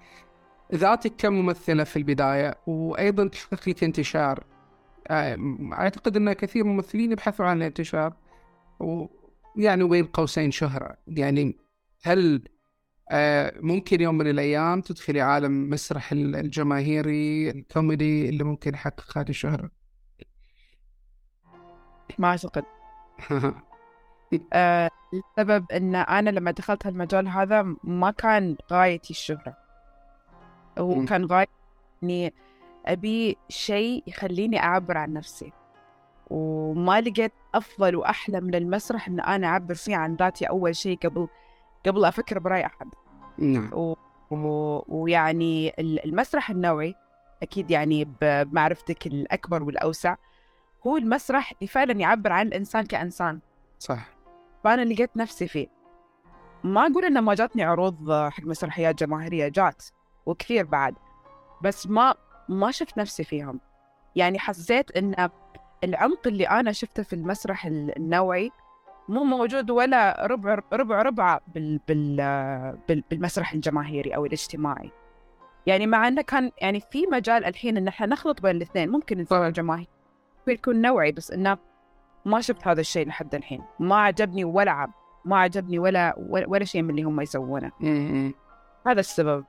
ذاتك 0.75 1.13
كممثلة 1.19 1.85
في 1.85 1.97
البداية 1.97 2.55
وأيضا 2.67 3.29
تحقق 3.29 3.69
لك 3.69 3.85
انتشار. 3.85 4.45
آه، 5.09 5.39
أعتقد 5.73 6.17
أن 6.17 6.33
كثير 6.33 6.65
من 6.65 6.71
الممثلين 6.71 7.13
يبحثوا 7.13 7.47
عن 7.47 7.57
الانتشار 7.57 8.13
ويعني 8.81 9.85
بين 9.85 10.05
قوسين 10.05 10.51
شهرة. 10.51 10.97
يعني 11.07 11.57
هل 12.03 12.35
آه، 12.37 12.58
ممكن 13.61 14.01
يوم 14.01 14.19
من 14.19 14.27
الأيام 14.31 14.81
تدخلي 14.81 15.21
عالم 15.21 15.71
مسرح 15.71 16.13
ال- 16.13 16.37
الجماهيري 16.37 17.51
الكوميدي 17.51 18.29
اللي 18.29 18.45
ممكن 18.45 18.75
يحقق 18.75 19.19
هذه 19.19 19.29
الشهرة. 19.29 19.71
ما 22.19 22.29
أعتقد. 22.29 22.65
آه 24.53 24.91
السبب 25.15 25.73
إن 25.73 25.95
أنا 25.95 26.31
لما 26.31 26.51
دخلت 26.51 26.87
هالمجال 26.87 27.29
هذا 27.29 27.63
ما 27.85 28.11
كان 28.11 28.57
غايتي 28.73 29.11
الشهرة. 29.11 29.57
هو 30.79 30.95
مم. 30.95 31.07
كان 31.07 31.25
غايتي 31.25 31.53
إني 32.03 32.33
أبي 32.87 33.37
شيء 33.49 34.03
يخليني 34.07 34.59
أعبر 34.63 34.97
عن 34.99 35.13
نفسي. 35.13 35.53
وما 36.31 37.01
لقيت 37.01 37.33
أفضل 37.55 37.97
وأحلى 37.97 38.41
من 38.41 38.55
المسرح 38.55 39.09
إن 39.09 39.21
أنا 39.21 39.47
أعبر 39.47 39.75
فيه 39.75 39.97
عن 39.97 40.15
ذاتي 40.17 40.45
أول 40.45 40.77
شيء 40.77 40.99
قبل 40.99 41.29
قبل 41.87 42.05
أفكر 42.05 42.39
برأي 42.39 42.67
أحد. 42.67 42.87
نعم. 43.39 43.71
و... 43.73 43.95
و... 44.31 44.83
ويعني 44.89 45.69
ال- 45.79 46.05
المسرح 46.05 46.51
النوعي 46.51 46.95
أكيد 47.43 47.71
يعني 47.71 48.09
بمعرفتك 48.21 49.07
الأكبر 49.07 49.63
والأوسع 49.63 50.17
هو 50.87 50.97
المسرح 50.97 51.53
اللي 51.53 51.67
فعلا 51.67 51.93
يعبر 51.93 52.33
عن 52.33 52.47
الإنسان 52.47 52.87
كإنسان. 52.87 53.41
صح. 53.79 54.09
فأنا 54.65 54.83
لقيت 54.85 55.17
نفسي 55.17 55.49
فيه. 55.49 55.67
ما 56.65 56.87
أقول 56.87 57.05
إن 57.05 57.19
ما 57.19 57.35
جاتني 57.35 57.63
عروض 57.63 58.13
حق 58.13 58.45
مسرحيات 58.45 58.99
جماهيرية 58.99 59.49
جات 59.49 59.85
وكثير 60.27 60.65
بعد 60.65 60.95
بس 61.63 61.87
ما 61.87 62.15
ما 62.49 62.71
شفت 62.71 62.99
نفسي 62.99 63.25
فيهم. 63.25 63.61
يعني 64.17 64.39
حسيت 64.39 64.91
إن 64.97 65.29
العمق 65.85 66.27
اللي 66.27 66.45
أنا 66.45 66.73
شفته 66.73 67.03
في 67.03 67.13
المسرح 67.13 67.67
ال- 67.67 67.97
النوعي 67.97 68.51
مو 69.09 69.25
موجود 69.25 69.71
ولا 69.71 70.27
ربع 70.27 70.59
ربع 70.73 71.03
ربع 71.03 71.41
بال 71.55 71.81
بال 71.89 72.17
بال 72.89 73.03
بالمسرح 73.11 73.53
الجماهيري 73.53 74.15
أو 74.15 74.27
الاجتماعي. 74.27 74.91
يعني 75.67 75.87
مع 75.87 76.09
إنه 76.09 76.23
كان 76.23 76.51
يعني 76.61 76.81
في 76.81 77.07
مجال 77.07 77.45
الحين 77.45 77.77
إن 77.77 77.89
إحنا 77.89 78.07
نخلط 78.07 78.43
بين 78.43 78.57
الاثنين 78.57 78.89
ممكن 78.89 79.19
نسوي. 79.19 79.53
جماهيري 79.53 79.89
يكون 80.49 80.83
نوعي 80.83 81.13
بس 81.13 81.31
إنه 81.31 81.59
ما 82.25 82.41
شفت 82.41 82.69
هذا 82.69 82.81
الشيء 82.81 83.09
لحد 83.09 83.35
الحين. 83.35 83.63
ما 83.81 83.97
عجبني 83.97 84.45
ولا 84.45 84.71
عب 84.71 84.91
ما 85.25 85.39
عجبني 85.39 85.79
ولا 85.79 86.15
ولا, 86.19 86.49
ولا 86.49 86.65
شيء 86.65 86.83
من 86.83 86.91
اللي 86.91 87.03
هم 87.03 87.21
يسوونه. 87.21 87.73
مم. 87.81 88.35
هذا 88.87 89.01
السبب. 89.01 89.45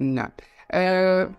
نعم. 0.00 0.30
آه، 0.70 1.30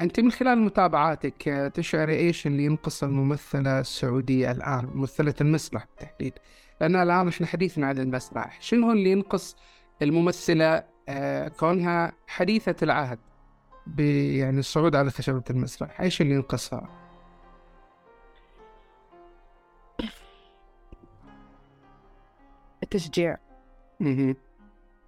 أنت 0.00 0.20
من 0.20 0.30
خلال 0.30 0.58
متابعاتك 0.58 1.70
تشعري 1.74 2.16
إيش 2.16 2.46
اللي 2.46 2.64
ينقص 2.64 3.02
الممثلة 3.02 3.80
السعودية 3.80 4.50
الآن 4.50 4.90
ممثلة 4.94 5.34
المسرح 5.40 5.86
بالتحديد؟ 5.86 6.32
لأن 6.80 6.96
الآن 6.96 7.28
إحنا 7.28 7.46
حديثنا 7.46 7.86
عن 7.86 7.98
المسرح. 7.98 8.60
شنو 8.60 8.92
اللي 8.92 9.10
ينقص 9.10 9.56
الممثلة؟ 10.02 10.84
آه، 11.08 11.48
كونها 11.48 12.12
حديثة 12.26 12.76
العهد 12.82 13.18
يعني 13.98 14.58
الصعود 14.58 14.96
على 14.96 15.10
خشبة 15.10 15.42
المسرح. 15.50 16.00
إيش 16.00 16.20
اللي 16.20 16.34
ينقصها؟ 16.34 16.88
التشجيع. 22.82 23.36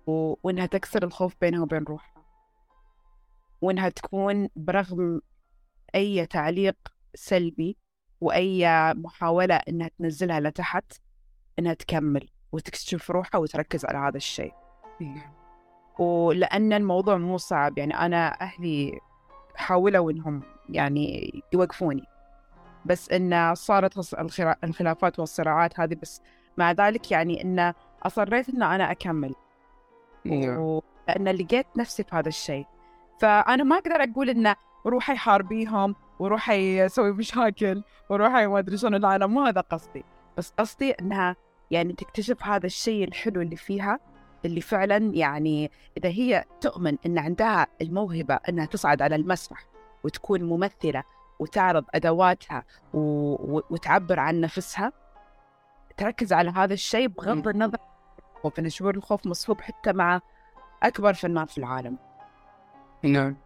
و... 0.07 0.35
وإنها 0.43 0.67
تكسر 0.67 1.05
الخوف 1.05 1.35
بينها 1.41 1.63
وبين 1.63 1.83
روحها. 1.83 2.25
وإنها 3.61 3.89
تكون 3.89 4.49
برغم 4.57 5.21
أي 5.95 6.27
تعليق 6.27 6.77
سلبي 7.15 7.77
وأي 8.21 8.67
محاولة 8.95 9.55
إنها 9.55 9.91
تنزلها 9.99 10.41
لتحت 10.41 10.93
إنها 11.59 11.75
تكمل 11.75 12.29
وتكشف 12.53 13.11
روحها 13.11 13.39
وتركز 13.39 13.85
على 13.85 13.99
هذا 13.99 14.17
الشيء. 14.17 14.53
نعم. 15.01 15.33
ولأن 15.99 16.73
الموضوع 16.73 17.17
مو 17.17 17.37
صعب 17.37 17.79
يعني 17.79 17.95
أنا 17.95 18.41
أهلي 18.41 19.01
حاولوا 19.57 20.11
إنهم 20.11 20.43
يعني 20.69 21.33
يوقفوني. 21.53 22.05
بس 22.85 23.11
إن 23.11 23.55
صارت 23.55 24.15
الخلافات 24.65 25.19
والصراعات 25.19 25.81
هذه 25.81 25.95
بس 26.03 26.21
مع 26.57 26.73
ذلك 26.73 27.11
يعني 27.11 27.43
إن 27.43 27.73
أصريت 28.03 28.49
إن 28.49 28.63
أنا 28.63 28.91
أكمل. 28.91 29.35
نعم. 30.25 30.81
لأن 31.09 31.29
لقيت 31.29 31.67
نفسي 31.77 32.05
في 32.05 32.17
هذا 32.17 32.29
الشيء. 32.29 32.67
فأنا 33.21 33.65
ما 33.65 33.77
أقدر 33.77 34.03
أقول 34.03 34.31
إنه 34.31 34.57
روحي 34.87 35.17
حاربيهم 35.17 35.95
وروحي 36.19 36.89
سوي 36.89 37.13
مشاكل 37.13 37.83
وروحي 38.11 38.47
ما 38.47 38.59
أدري 38.59 38.77
شنو 38.77 38.97
لا 38.97 39.17
أنا 39.17 39.27
مو 39.27 39.45
هذا 39.45 39.61
قصدي. 39.61 40.05
بس 40.37 40.53
قصدي 40.59 40.91
إنها 40.91 41.37
يعني 41.71 41.93
تكتشف 41.93 42.43
هذا 42.43 42.67
الشيء 42.67 43.05
الحلو 43.09 43.41
اللي 43.41 43.57
فيها 43.57 43.99
اللي 44.45 44.61
فعلا 44.61 44.97
يعني 44.97 45.71
إذا 45.97 46.09
هي 46.09 46.45
تؤمن 46.61 46.97
إن 47.07 47.19
عندها 47.19 47.67
الموهبة 47.83 48.35
إنها 48.49 48.67
تصعد 48.67 49.03
على 49.03 49.17
المسرح 49.17 49.67
وتكون 50.05 50.43
ممثلة 50.43 51.03
وتعرض 51.39 51.85
أدواتها 51.95 52.65
و... 52.95 52.99
و... 53.57 53.63
وتعبر 53.71 54.21
عن 54.21 54.41
نفسها 54.41 54.93
تركز 55.97 56.33
على 56.33 56.51
هذا 56.51 56.75
الشيء 56.75 57.09
بغض. 57.09 57.49
النظر 57.49 57.79
خوف 58.43 58.59
إن 58.59 58.69
شعور 58.69 58.95
الخوف 58.95 59.27
مصحوب 59.27 59.61
حتى 59.61 59.93
مع 59.93 60.21
أكبر 60.83 61.15
فنان 61.15 61.45
في 61.45 61.59
العالم. 61.59 61.99
نعم. 63.03 63.37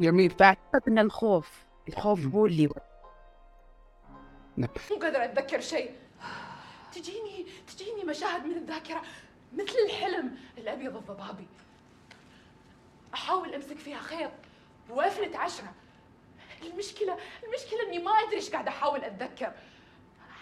جميل. 0.00 0.30
فأعتقد 0.30 0.82
أن 0.88 0.98
الخوف 0.98 1.64
الخوف 1.88 2.34
هو 2.34 2.46
اللي 2.46 2.68
مو 4.90 4.96
قادرة 4.96 5.24
أتذكر 5.24 5.60
شيء. 5.60 5.96
تجيني 6.92 7.46
تجيني 7.68 8.04
مشاهد 8.04 8.46
من 8.46 8.56
الذاكرة 8.56 9.02
مثل 9.52 9.78
الحلم 9.86 10.38
الأبيض 10.58 10.96
الضبابي. 10.96 11.46
أحاول 13.14 13.54
أمسك 13.54 13.78
فيها 13.78 13.98
خيط 13.98 14.30
وأفلت 14.90 15.36
عشرة. 15.36 15.74
المشكلة 16.62 17.18
المشكلة 17.44 17.82
إني 17.86 17.98
ما 17.98 18.10
أدري 18.10 18.36
إيش 18.36 18.50
قاعدة 18.50 18.68
أحاول 18.68 19.04
أتذكر. 19.04 19.52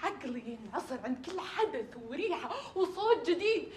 عقلي 0.03 0.59
ينعصر 0.65 0.99
عند 1.05 1.27
كل 1.27 1.41
حدث 1.41 1.97
وريحة 2.09 2.79
وصوت 2.79 3.31
جديد. 3.31 3.69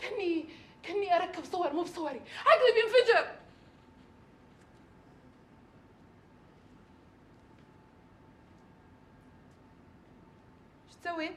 كني 0.00 0.48
كني 0.86 1.16
أركب 1.16 1.44
صور 1.44 1.72
مو 1.72 1.82
بصوري. 1.82 2.20
عقلي 2.46 2.72
بينفجر. 2.74 3.36
تسوي؟ 11.04 11.30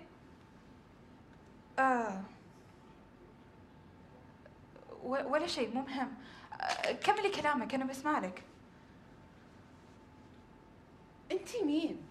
آه. 1.80 2.24
ولا 5.04 5.48
شيء 5.48 5.74
مو 5.74 5.82
مهم 5.82 6.14
آه، 6.62 6.92
كملي 6.92 7.30
كلامك 7.30 7.74
أنا 7.74 7.86
بسمع 7.86 8.20
لك 8.20 8.44
أنتي 11.32 11.64
مين؟ 11.64 12.02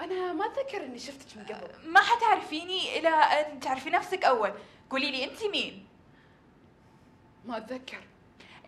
أنا 0.00 0.32
ما 0.32 0.46
أتذكر 0.46 0.84
إني 0.84 0.98
شفتك 0.98 1.36
من 1.36 1.44
قبل 1.44 1.90
ما 1.90 2.00
حتعرفيني 2.00 2.98
إلى 2.98 3.08
أن 3.08 3.60
تعرفي 3.60 3.90
نفسك 3.90 4.24
أول 4.24 4.52
قولي 4.90 5.10
لي 5.10 5.24
أنت 5.24 5.44
مين؟ 5.44 5.86
ما 7.44 7.56
أتذكر 7.56 8.02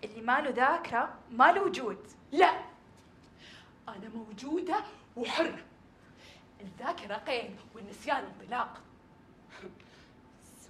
اللي 0.04 0.20
ما 0.20 0.40
له 0.40 0.50
ذاكرة 0.50 1.14
ما 1.30 1.52
له 1.52 1.62
وجود 1.62 2.06
لا 2.32 2.50
أنا 3.88 4.08
موجودة 4.14 4.84
وحرة 5.16 5.71
الذاكرة 6.62 7.14
قيد 7.14 7.56
والنسيان 7.74 8.24
انطلاق. 8.24 8.80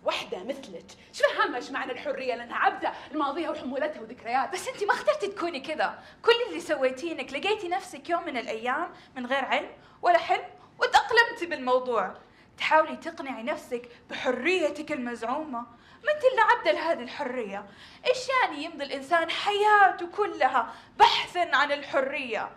وحدة 0.04 0.44
مثلك. 0.44 0.86
شو 1.12 1.24
فاهمة 1.36 1.56
إيش 1.56 1.70
معنى 1.70 1.92
الحرية؟ 1.92 2.34
لأنها 2.34 2.56
عبدة 2.56 2.92
لماضيها 3.12 3.50
وحمولتها 3.50 4.00
وذكرياتها 4.00 4.52
بس 4.52 4.68
أنت 4.68 4.84
ما 4.84 4.92
اخترتي 4.92 5.26
تكوني 5.28 5.60
كذا. 5.60 6.02
كل 6.22 6.32
اللي 6.48 6.60
سويتيه 6.60 7.12
إنك 7.12 7.32
لقيتي 7.32 7.68
نفسك 7.68 8.10
يوم 8.10 8.26
من 8.26 8.36
الأيام 8.36 8.90
من 9.16 9.26
غير 9.26 9.44
علم 9.44 9.70
ولا 10.02 10.18
حلم 10.18 10.44
وتأقلمتي 10.78 11.46
بالموضوع. 11.46 12.14
تحاولي 12.58 12.96
تقنعي 12.96 13.42
نفسك 13.42 13.88
بحريتك 14.10 14.92
المزعومة. 14.92 15.60
ما 16.04 16.12
أنت 16.14 16.24
إلا 16.32 16.42
عبدة 16.42 16.72
لهذه 16.72 17.02
الحرية. 17.02 17.66
إيش 18.06 18.28
يعني 18.28 18.64
يمضي 18.64 18.84
الإنسان 18.84 19.30
حياته 19.30 20.06
كلها 20.06 20.74
بحثا 20.98 21.56
عن 21.56 21.72
الحرية؟ 21.72 22.50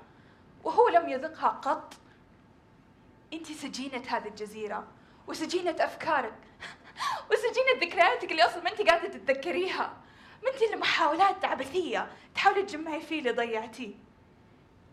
وهو 0.64 0.90
لم 0.90 1.10
يذقها 1.10 1.48
قط. 1.48 1.94
انت 3.38 3.48
سجينة 3.48 4.02
هذه 4.08 4.28
الجزيرة 4.28 4.88
وسجينة 5.28 5.76
أفكارك 5.80 6.34
وسجينة 7.32 7.88
ذكرياتك 7.88 8.32
اللي 8.32 8.44
أصلا 8.44 8.64
ما 8.64 8.72
انت 8.72 8.82
قاعدة 8.82 9.08
تتذكريها. 9.10 9.94
ما 10.44 10.50
انت 10.54 10.62
الا 10.62 10.78
محاولات 10.78 11.46
عبثية 11.46 12.08
تحاولي 12.36 12.64
تجمعي 12.64 13.02
فيه 13.02 13.20
اللي 13.20 13.32
ضيعتيه. 13.32 13.96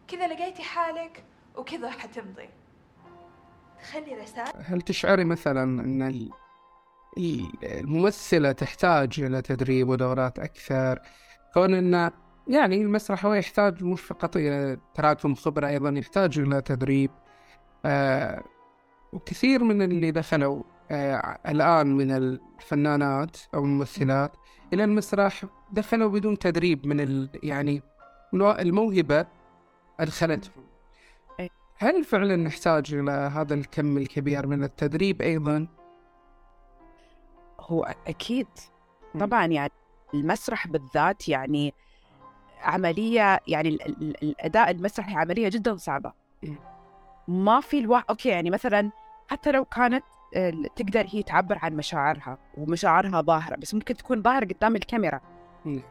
كذا 0.09 0.27
لقيتي 0.27 0.63
حالك 0.63 1.25
وكذا 1.57 1.91
حتمضي. 1.91 2.49
تخلي 3.83 4.15
رسائل 4.15 4.53
هل 4.65 4.83
تشعري 4.83 5.25
مثلا 5.25 5.63
أن 5.63 6.03
ال- 6.03 6.31
ال- 7.19 7.53
الممثلة 7.63 8.53
تحتاج 8.53 9.21
إلى 9.21 9.43
تدريب 9.43 9.89
ودورات 9.89 10.39
أكثر؟ 10.39 10.99
كون 11.55 11.75
أن 11.75 12.11
يعني 12.49 12.83
المسرح 12.83 13.27
هو 13.27 13.35
يحتاج 13.35 13.85
مش 13.85 14.01
فقط 14.01 14.37
إلى 14.37 14.79
تراكم 14.95 15.35
خبرة 15.35 15.69
أيضا 15.69 15.91
يحتاج 15.91 16.39
إلى 16.39 16.63
تدريب. 16.63 17.11
آه 17.85 18.43
وكثير 19.13 19.65
من 19.65 19.83
اللي 19.83 20.11
دخلوا 20.11 20.63
آه 20.91 21.39
الآن 21.49 21.97
من 21.97 22.11
الفنانات 22.11 23.37
أو 23.55 23.65
الممثلات 23.65 24.33
إلى 24.73 24.85
المسرح 24.85 25.45
دخلوا 25.73 26.09
بدون 26.11 26.39
تدريب 26.39 26.87
من 26.87 27.01
ال 27.01 27.29
يعني 27.43 27.83
الموهبة 28.35 29.27
أدخلتهم 30.01 30.65
أي. 31.41 31.51
هل 31.77 32.05
فعلا 32.05 32.37
نحتاج 32.37 32.95
إلى 32.95 33.11
هذا 33.11 33.55
الكم 33.55 33.97
الكبير 33.99 34.47
من 34.47 34.65
التدريب 34.65 35.23
أيضا؟ 35.23 35.67
هو 37.61 37.95
أكيد. 38.07 38.47
طبعا 39.21 39.47
يعني 39.47 39.73
المسرح 40.15 40.67
بالذات 40.69 41.29
يعني 41.29 41.75
عملية 42.63 43.41
يعني 43.49 43.69
ال- 43.69 43.83
ال- 43.87 44.23
الأداء 44.23 44.71
المسرحي 44.71 45.15
عملية 45.15 45.49
جدا 45.49 45.77
صعبة. 45.77 46.13
ما 47.29 47.61
في 47.61 47.79
الواحد 47.79 48.05
أوكي 48.11 48.29
يعني 48.29 48.51
مثلا 48.51 48.91
حتى 49.31 49.53
لو 49.53 49.65
كانت 49.65 50.05
آه، 50.37 50.53
تقدر 50.77 51.07
هي 51.09 51.23
تعبر 51.23 51.59
عن 51.63 51.77
مشاعرها 51.77 52.39
ومشاعرها 52.59 53.21
ظاهرة 53.21 53.57
بس 53.57 53.75
ممكن 53.75 53.97
تكون 53.97 54.23
ظاهرة 54.23 54.45
قدام 54.45 54.77
الكاميرا. 54.77 55.21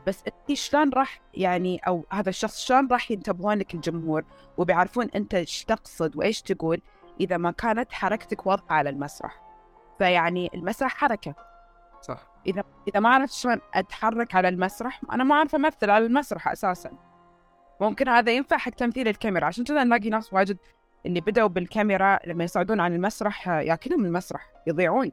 بس 0.08 0.24
أنت 0.28 0.58
شلون 0.58 0.90
راح 0.90 1.22
يعني 1.34 1.78
أو 1.88 2.06
هذا 2.12 2.30
الشخص 2.30 2.66
شلون 2.66 2.88
راح 2.92 3.12
ينتبهون 3.12 3.58
لك 3.58 3.76
الجمهور 3.76 4.24
وبيعرفون 4.58 5.10
أنت 5.16 5.34
إيش 5.34 5.64
تقصد 5.64 6.16
وإيش 6.16 6.42
تقول 6.42 6.82
إذا 7.20 7.38
ما 7.38 7.52
كانت 7.52 7.94
حركتك 7.94 8.48
واضحة 8.48 8.76
على 8.76 8.90
المسرح؟ 8.90 9.42
فيعني 9.98 10.52
المسرح 10.54 10.96
حركة. 10.96 11.36
صح. 12.02 12.28
إذا 12.48 12.64
إذا 12.88 13.00
ما 13.00 13.10
عرفت 13.10 13.34
شلون 13.34 13.62
أتحرك 13.74 14.36
على 14.36 14.48
المسرح 14.48 15.02
أنا 15.12 15.24
ما 15.24 15.36
أعرف 15.36 15.56
أمثل 15.56 15.90
على 15.90 16.06
المسرح 16.06 16.48
أساسا. 16.48 16.92
ممكن 17.82 18.10
هذا 18.10 18.32
ينفع 18.32 18.58
حق 18.58 18.72
تمثيل 18.72 19.08
الكاميرا 19.08 19.46
عشان 19.46 19.64
كذا 19.64 19.84
نلاقي 19.84 20.10
ناس 20.10 20.34
واجد 20.34 20.58
اللي 21.06 21.22
بدأوا 21.22 21.48
بالكاميرا 21.48 22.20
لما 22.28 22.44
يصعدون 22.44 22.80
على 22.80 22.96
المسرح 22.96 23.50
آه، 23.50 23.60
ياكلهم 23.62 24.06
المسرح 24.06 24.52
يضيعون 24.68 25.12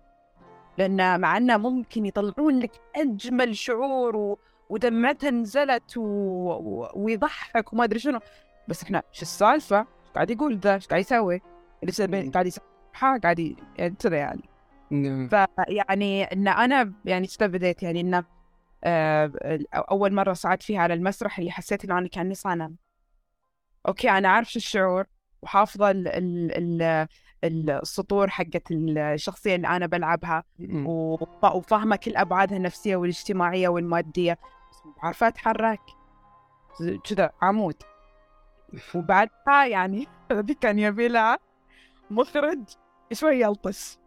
لأن 0.78 1.20
مع 1.20 1.36
أنه 1.36 1.56
ممكن 1.56 2.06
يطلعون 2.06 2.58
لك 2.58 2.70
أجمل 2.96 3.56
شعور 3.56 4.16
و... 4.16 4.38
ودمعته 4.68 5.30
نزلت 5.30 5.96
و... 5.96 6.02
و... 6.02 6.88
ويضحك 6.94 7.72
وما 7.72 7.84
أدري 7.84 7.98
شنو 7.98 8.20
بس 8.68 8.82
إحنا 8.82 9.02
شو 9.12 9.22
السالفة؟ 9.22 9.78
إيش 9.78 9.86
قاعد 10.14 10.30
يقول 10.30 10.58
ذا؟ 10.58 10.74
إيش 10.74 10.86
قاعد 10.86 11.00
يسوي؟ 11.00 11.42
اللي. 11.82 12.30
قاعد 12.30 12.46
يسوي 12.46 12.64
قاعد 13.22 13.38
ي- 13.38 13.56
يعني 13.78 13.94
كذا 13.94 14.16
يعني 14.16 14.42
نعم. 14.90 15.28
فيعني 15.28 16.24
إن 16.24 16.48
أنا 16.48 16.92
يعني 17.04 17.26
استبديت 17.26 17.82
يعني 17.82 18.00
انه 18.00 18.24
آه، 18.84 19.32
أول 19.74 20.14
مرة 20.14 20.32
صعدت 20.32 20.62
فيها 20.62 20.80
على 20.80 20.94
المسرح 20.94 21.38
اللي 21.38 21.50
حسيت 21.50 21.84
إنه 21.84 21.98
أنا 21.98 22.08
كأني 22.08 22.34
صنم 22.34 22.76
okay 23.88 24.10
أنا 24.10 24.28
عارف 24.28 24.50
شو 24.52 24.58
الشعور 24.58 25.06
وحافظة 25.42 25.90
ال 25.90 26.08
ال 26.08 27.08
ال 27.44 27.70
السطور 27.70 28.30
حقت 28.30 28.62
الشخصية 28.70 29.54
اللي 29.54 29.68
أنا 29.68 29.86
بلعبها 29.86 30.44
وفاهمة 31.54 31.96
كل 31.96 32.16
أبعادها 32.16 32.56
النفسية 32.56 32.96
والاجتماعية 32.96 33.68
والمادية. 33.68 34.38
عارفه 35.02 35.28
أتحرك. 35.28 35.80
كذا 37.04 37.30
عمود 37.42 37.74
وبعدها 38.94 39.66
يعني 39.66 40.06
هذه 40.32 40.56
كان 40.60 40.78
يبي 40.78 41.08
لها 41.08 41.38
مخرج 42.10 42.60
شوي 43.12 43.40
يلطش 43.40 43.98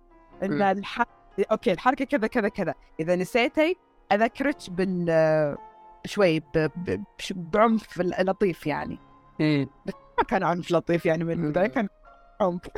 إن. 0.44 0.62
الح... 0.62 1.04
أوكي 1.52 1.72
الحركة 1.72 2.06
كذا 2.06 2.28
كذا 2.28 2.50
كذا. 2.50 2.74
إذا 3.00 3.15
نسيتي 3.15 3.78
أذكرك 4.12 4.70
بال 4.70 5.58
شوي 6.06 6.39
ب... 6.39 6.44
ب... 6.56 7.04
بعنف 7.32 8.02
لطيف 8.02 8.67
يعني. 8.67 9.00
ما 9.39 9.65
كان 10.24 10.44
عنف 10.44 10.72
لطيف 10.72 11.06
يعني 11.06 11.24
من 11.24 11.32
البداية 11.46 11.68
كان 11.68 11.88
عنف. 12.42 12.62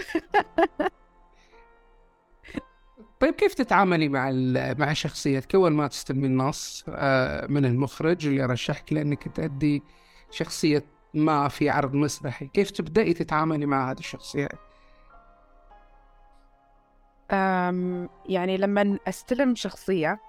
طيب 3.20 3.34
كيف 3.34 3.54
تتعاملي 3.54 4.10
مع 4.10 4.30
ال- 4.30 4.80
مع 4.80 4.94
شخصيتك؟ 4.94 5.56
أول 5.56 5.74
ما 5.74 5.88
تستلمي 5.88 6.28
النص 6.28 6.86
آه، 6.90 7.48
من 7.48 7.66
المخرج 7.66 8.28
اللي 8.28 8.46
رشحك 8.46 8.94
لأنك 8.94 9.28
تأدي 9.28 9.84
شخصية 10.32 10.84
ما 11.14 11.48
في 11.48 11.70
عرض 11.70 11.94
مسرحي. 11.94 12.48
كيف 12.48 12.72
تبدأي 12.72 13.14
تتعاملي 13.14 13.66
مع 13.66 13.92
هذه 13.92 14.00
الشخصية؟ 14.00 14.48
أم 17.32 18.10
يعني 18.26 18.58
لما 18.58 18.98
أستلم 19.08 19.56
شخصية 19.56 20.20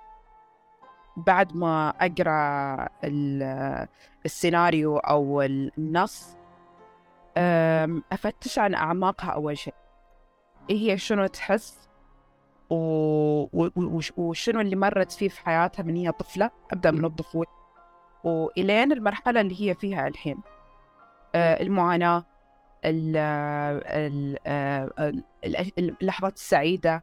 بعد 1.17 1.57
ما 1.57 1.89
أقرأ 2.01 2.89
ال- 3.05 3.89
السيناريو 4.25 4.97
أو 4.99 5.43
النص 5.43 6.37
أم، 7.37 8.03
أفتش 8.13 8.59
عن 8.59 8.75
أعماقها 8.75 9.31
أول 9.31 9.59
شيء. 9.59 9.75
إيه 10.71 10.93
هي؟ 10.93 10.99
شنو 10.99 11.27
تحس؟ 11.27 11.89
و... 12.71 12.75
و... 13.53 13.71
وش- 13.77 14.13
وشنو 14.17 14.61
اللي 14.61 14.77
مرت 14.77 15.13
فيه 15.13 15.29
في 15.29 15.41
حياتها 15.41 15.83
من 15.83 15.97
هي 15.97 16.13
طفلة؟ 16.13 16.51
أبدأ 16.73 16.91
من 16.91 17.05
الطفولة. 17.05 17.49
وإلين 18.25 18.93
المرحلة 18.93 19.41
اللي 19.41 19.71
هي 19.71 19.75
فيها 19.75 20.09
الحين. 20.09 20.39
آه، 21.35 21.63
المعاناة 21.63 22.25
ال- 22.85 23.17
ال- 23.87 24.39
آه، 24.47 24.91
ال- 25.45 25.97
اللحظات 26.03 26.37
السعيدة. 26.37 27.03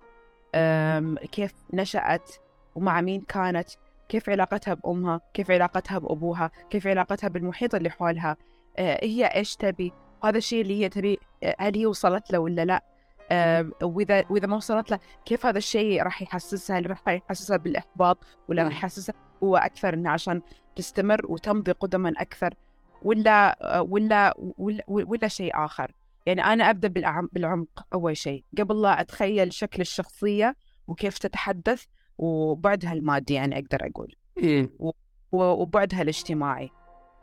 آم، 0.55 1.15
كيف 1.15 1.53
نشأت؟ 1.73 2.31
ومع 2.75 3.01
مين 3.01 3.21
كانت؟ 3.21 3.69
كيف 4.09 4.29
علاقتها 4.29 4.73
بأمها؟ 4.73 5.21
كيف 5.33 5.51
علاقتها 5.51 5.97
بأبوها؟ 5.97 6.51
كيف 6.69 6.87
علاقتها 6.87 7.27
بالمحيط 7.27 7.75
اللي 7.75 7.89
حولها؟ 7.89 8.37
آه، 8.77 9.05
هي 9.05 9.25
إيش 9.25 9.55
تبي؟ 9.55 9.93
هذا 10.23 10.37
الشيء 10.37 10.61
اللي 10.61 10.83
هي 10.83 10.89
تبي 10.89 11.19
آه، 11.43 11.55
هل 11.59 11.77
هي 11.77 11.85
وصلت 11.85 12.31
له 12.31 12.39
ولا 12.39 12.65
لا؟ 12.65 12.83
آم، 13.31 13.71
وإذا 13.83 14.23
وإذا 14.29 14.47
ما 14.47 14.55
وصلت 14.55 14.91
له 14.91 14.99
كيف 15.25 15.45
هذا 15.45 15.57
الشيء 15.57 16.03
راح 16.03 16.21
يحسسها؟ 16.21 16.77
هل 16.79 16.89
راح 16.89 17.07
يحسسها 17.07 17.57
بالإحباط 17.57 18.17
ولا 18.49 18.63
راح 18.63 18.71
يحسسها 18.77 19.15
هو 19.43 19.57
أكثر 19.57 19.93
إنه 19.93 20.09
عشان 20.09 20.41
تستمر 20.75 21.31
وتمضي 21.31 21.71
قدما 21.71 22.13
أكثر 22.17 22.53
ولا 23.01 23.57
آه، 23.77 23.81
ولا 23.81 24.33
ولا, 24.57 24.83
ولا 24.87 25.27
شيء 25.27 25.51
آخر؟ 25.65 25.91
يعني 26.25 26.43
أنا 26.43 26.69
أبدأ 26.69 26.87
بالعم- 26.87 27.29
بالعمق 27.33 27.85
أول 27.93 28.17
شيء. 28.17 28.43
قبل 28.57 28.81
لا 28.81 29.01
أتخيل 29.01 29.53
شكل 29.53 29.81
الشخصية 29.81 30.55
وكيف 30.87 31.17
تتحدث 31.17 31.83
وبعدها 32.17 32.93
المادي 32.93 33.33
يعني 33.33 33.55
أقدر 33.59 33.87
أقول. 33.87 34.15
مم. 34.43 34.69
و- 34.79 34.91
وبعدها 35.31 36.01
الاجتماعي. 36.01 36.69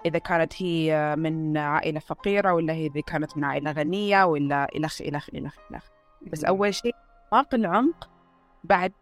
إذا 0.06 0.18
كانت 0.18 0.62
هي 0.62 1.16
من 1.18 1.56
عائلة 1.56 2.00
فقيرة 2.00 2.52
ولا 2.52 2.72
هي 2.72 2.87
إذا 2.87 3.00
كانت 3.00 3.37
من 3.37 3.44
عائلة 3.44 3.72
غنية 3.72 4.24
ولا 4.24 4.68
إلخ 4.76 5.00
إلخ 5.02 5.28
إلخ 5.34 5.56
إلخ 5.70 5.84
بس 6.22 6.44
أول 6.44 6.74
شيء 6.74 6.94
أعماق 7.32 7.54
العمق 7.54 8.11
بعد 8.64 8.92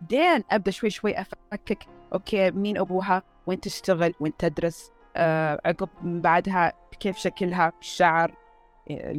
دين 0.00 0.44
أبدأ 0.50 0.70
شوي 0.70 0.90
شوي 0.90 1.20
أفكك. 1.20 1.86
أوكي 2.12 2.50
مين 2.50 2.78
أبوها؟ 2.78 3.22
وين 3.46 3.60
تشتغل؟ 3.60 4.14
وين 4.20 4.36
تدرس؟ 4.36 4.92
آه 5.16 5.60
عقب 5.64 5.88
من 6.02 6.20
بعدها 6.20 6.72
كيف 7.00 7.16
شكلها؟ 7.16 7.72
الشعر 7.80 8.34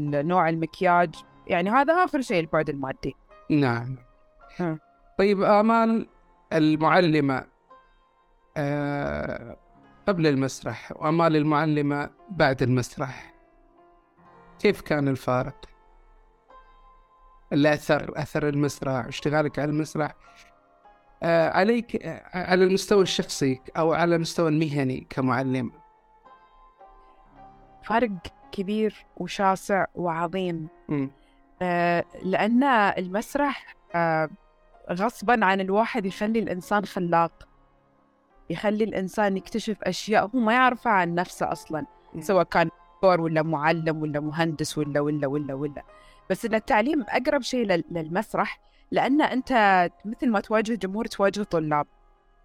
نوع 0.01 0.49
المكياج. 0.49 1.15
يعني 1.47 1.69
هذا 1.69 1.93
آخر 1.93 2.21
شيء 2.21 2.39
البعد 2.39 2.69
المادي. 2.69 3.15
نعم. 3.49 3.97
طيب 5.17 5.41
آمال 5.41 6.07
المعلمة 6.53 7.47
آه 8.57 9.57
قبل 10.07 10.27
المسرح 10.27 10.91
وآمال 10.95 11.35
المعلمة 11.35 12.09
بعد 12.29 12.61
المسرح 12.61 13.33
كيف 14.59 14.81
كان 14.81 15.07
الفارق؟ 15.07 15.65
الأثر 17.53 18.13
أثر 18.15 18.49
المسرح 18.49 19.05
اشتغالك 19.05 19.59
على 19.59 19.71
المسرح 19.71 20.15
آه 21.23 21.49
عليك 21.49 22.05
آه 22.05 22.21
على 22.51 22.63
المستوى 22.63 23.01
الشخصي 23.01 23.61
أو 23.77 23.93
على 23.93 24.15
المستوى 24.15 24.49
المهني 24.49 25.07
كمعلم 25.09 25.71
فرق 27.83 28.11
كبير 28.51 29.05
وشاسع 29.17 29.85
وعظيم. 29.95 30.67
آه، 31.61 32.05
لأن 32.23 32.63
المسرح 32.63 33.75
آه، 33.95 34.29
غصبا 34.91 35.45
عن 35.45 35.61
الواحد 35.61 36.05
يخلي 36.05 36.39
الإنسان 36.39 36.85
خلاق 36.85 37.47
يخلي 38.51 38.83
الإنسان 38.83 39.37
يكتشف 39.37 39.83
أشياء 39.83 40.25
هو 40.35 40.39
ما 40.39 40.53
يعرفها 40.53 40.91
عن 40.91 41.15
نفسه 41.15 41.51
أصلا. 41.51 41.85
سواء 42.19 42.43
كان 42.43 42.69
دكتور 42.95 43.21
ولا 43.21 43.41
معلم 43.41 44.01
ولا 44.01 44.19
مهندس 44.19 44.77
ولا 44.77 44.99
ولا 44.99 45.27
ولا 45.27 45.53
ولا. 45.53 45.83
بس 46.29 46.45
إن 46.45 46.53
التعليم 46.55 47.05
أقرب 47.09 47.41
شيء 47.41 47.65
لل- 47.65 47.83
للمسرح 47.91 48.59
لأن 48.91 49.21
أنت 49.21 49.89
مثل 50.05 50.29
ما 50.29 50.39
تواجه 50.39 50.73
جمهور 50.75 51.05
تواجه 51.05 51.43
طلاب. 51.43 51.87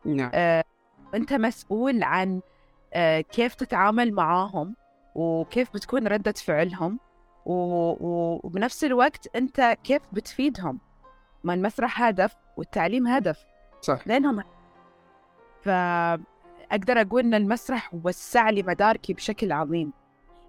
نعم. 0.04 0.30
آه، 0.34 0.64
أنت 1.14 1.32
مسؤول 1.32 2.02
عن 2.02 2.40
آه، 2.94 3.20
كيف 3.20 3.54
تتعامل 3.54 4.12
معاهم 4.14 4.76
وكيف 5.14 5.74
بتكون 5.74 6.06
ردة 6.06 6.32
فعلهم 6.32 7.00
و... 7.46 7.52
و... 8.00 8.40
وبنفس 8.44 8.84
الوقت 8.84 9.36
أنت 9.36 9.76
كيف 9.84 10.02
بتفيدهم. 10.12 10.78
ما 11.44 11.54
المسرح 11.54 12.02
هدف 12.02 12.34
والتعليم 12.56 13.06
هدف. 13.06 13.44
صح. 13.80 13.98
لأنهم 14.06 14.42
فأقدر 15.66 17.00
أقول 17.00 17.22
إن 17.22 17.34
المسرح 17.34 17.94
وسع 18.04 18.50
لي 18.50 18.62
مداركي 18.62 19.12
بشكل 19.12 19.52
عظيم. 19.52 19.92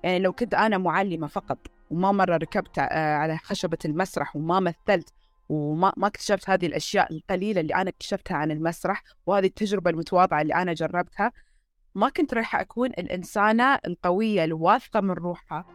يعني 0.03 0.19
لو 0.19 0.33
كنت 0.33 0.53
أنا 0.53 0.77
معلمة 0.77 1.27
فقط 1.27 1.57
وما 1.91 2.11
مرة 2.11 2.37
ركبت 2.37 2.79
آه، 2.79 3.15
على 3.15 3.37
خشبة 3.37 3.77
المسرح 3.85 4.35
وما 4.35 4.59
مثلت 4.59 5.13
وما 5.49 5.93
ما 5.97 6.07
اكتشفت 6.07 6.49
هذه 6.49 6.65
الأشياء 6.65 7.13
القليلة 7.13 7.61
اللي 7.61 7.75
أنا 7.75 7.89
اكتشفتها 7.89 8.37
عن 8.37 8.51
المسرح 8.51 9.03
وهذه 9.25 9.45
التجربة 9.45 9.89
المتواضعة 9.91 10.41
اللي 10.41 10.53
أنا 10.55 10.73
جربتها 10.73 11.31
ما 11.95 12.09
كنت 12.09 12.33
رايحة 12.33 12.61
أكون 12.61 12.89
الإنسانة 12.89 13.79
القوية 13.87 14.43
الواثقة 14.43 15.01
من 15.01 15.11
روحها 15.11 15.65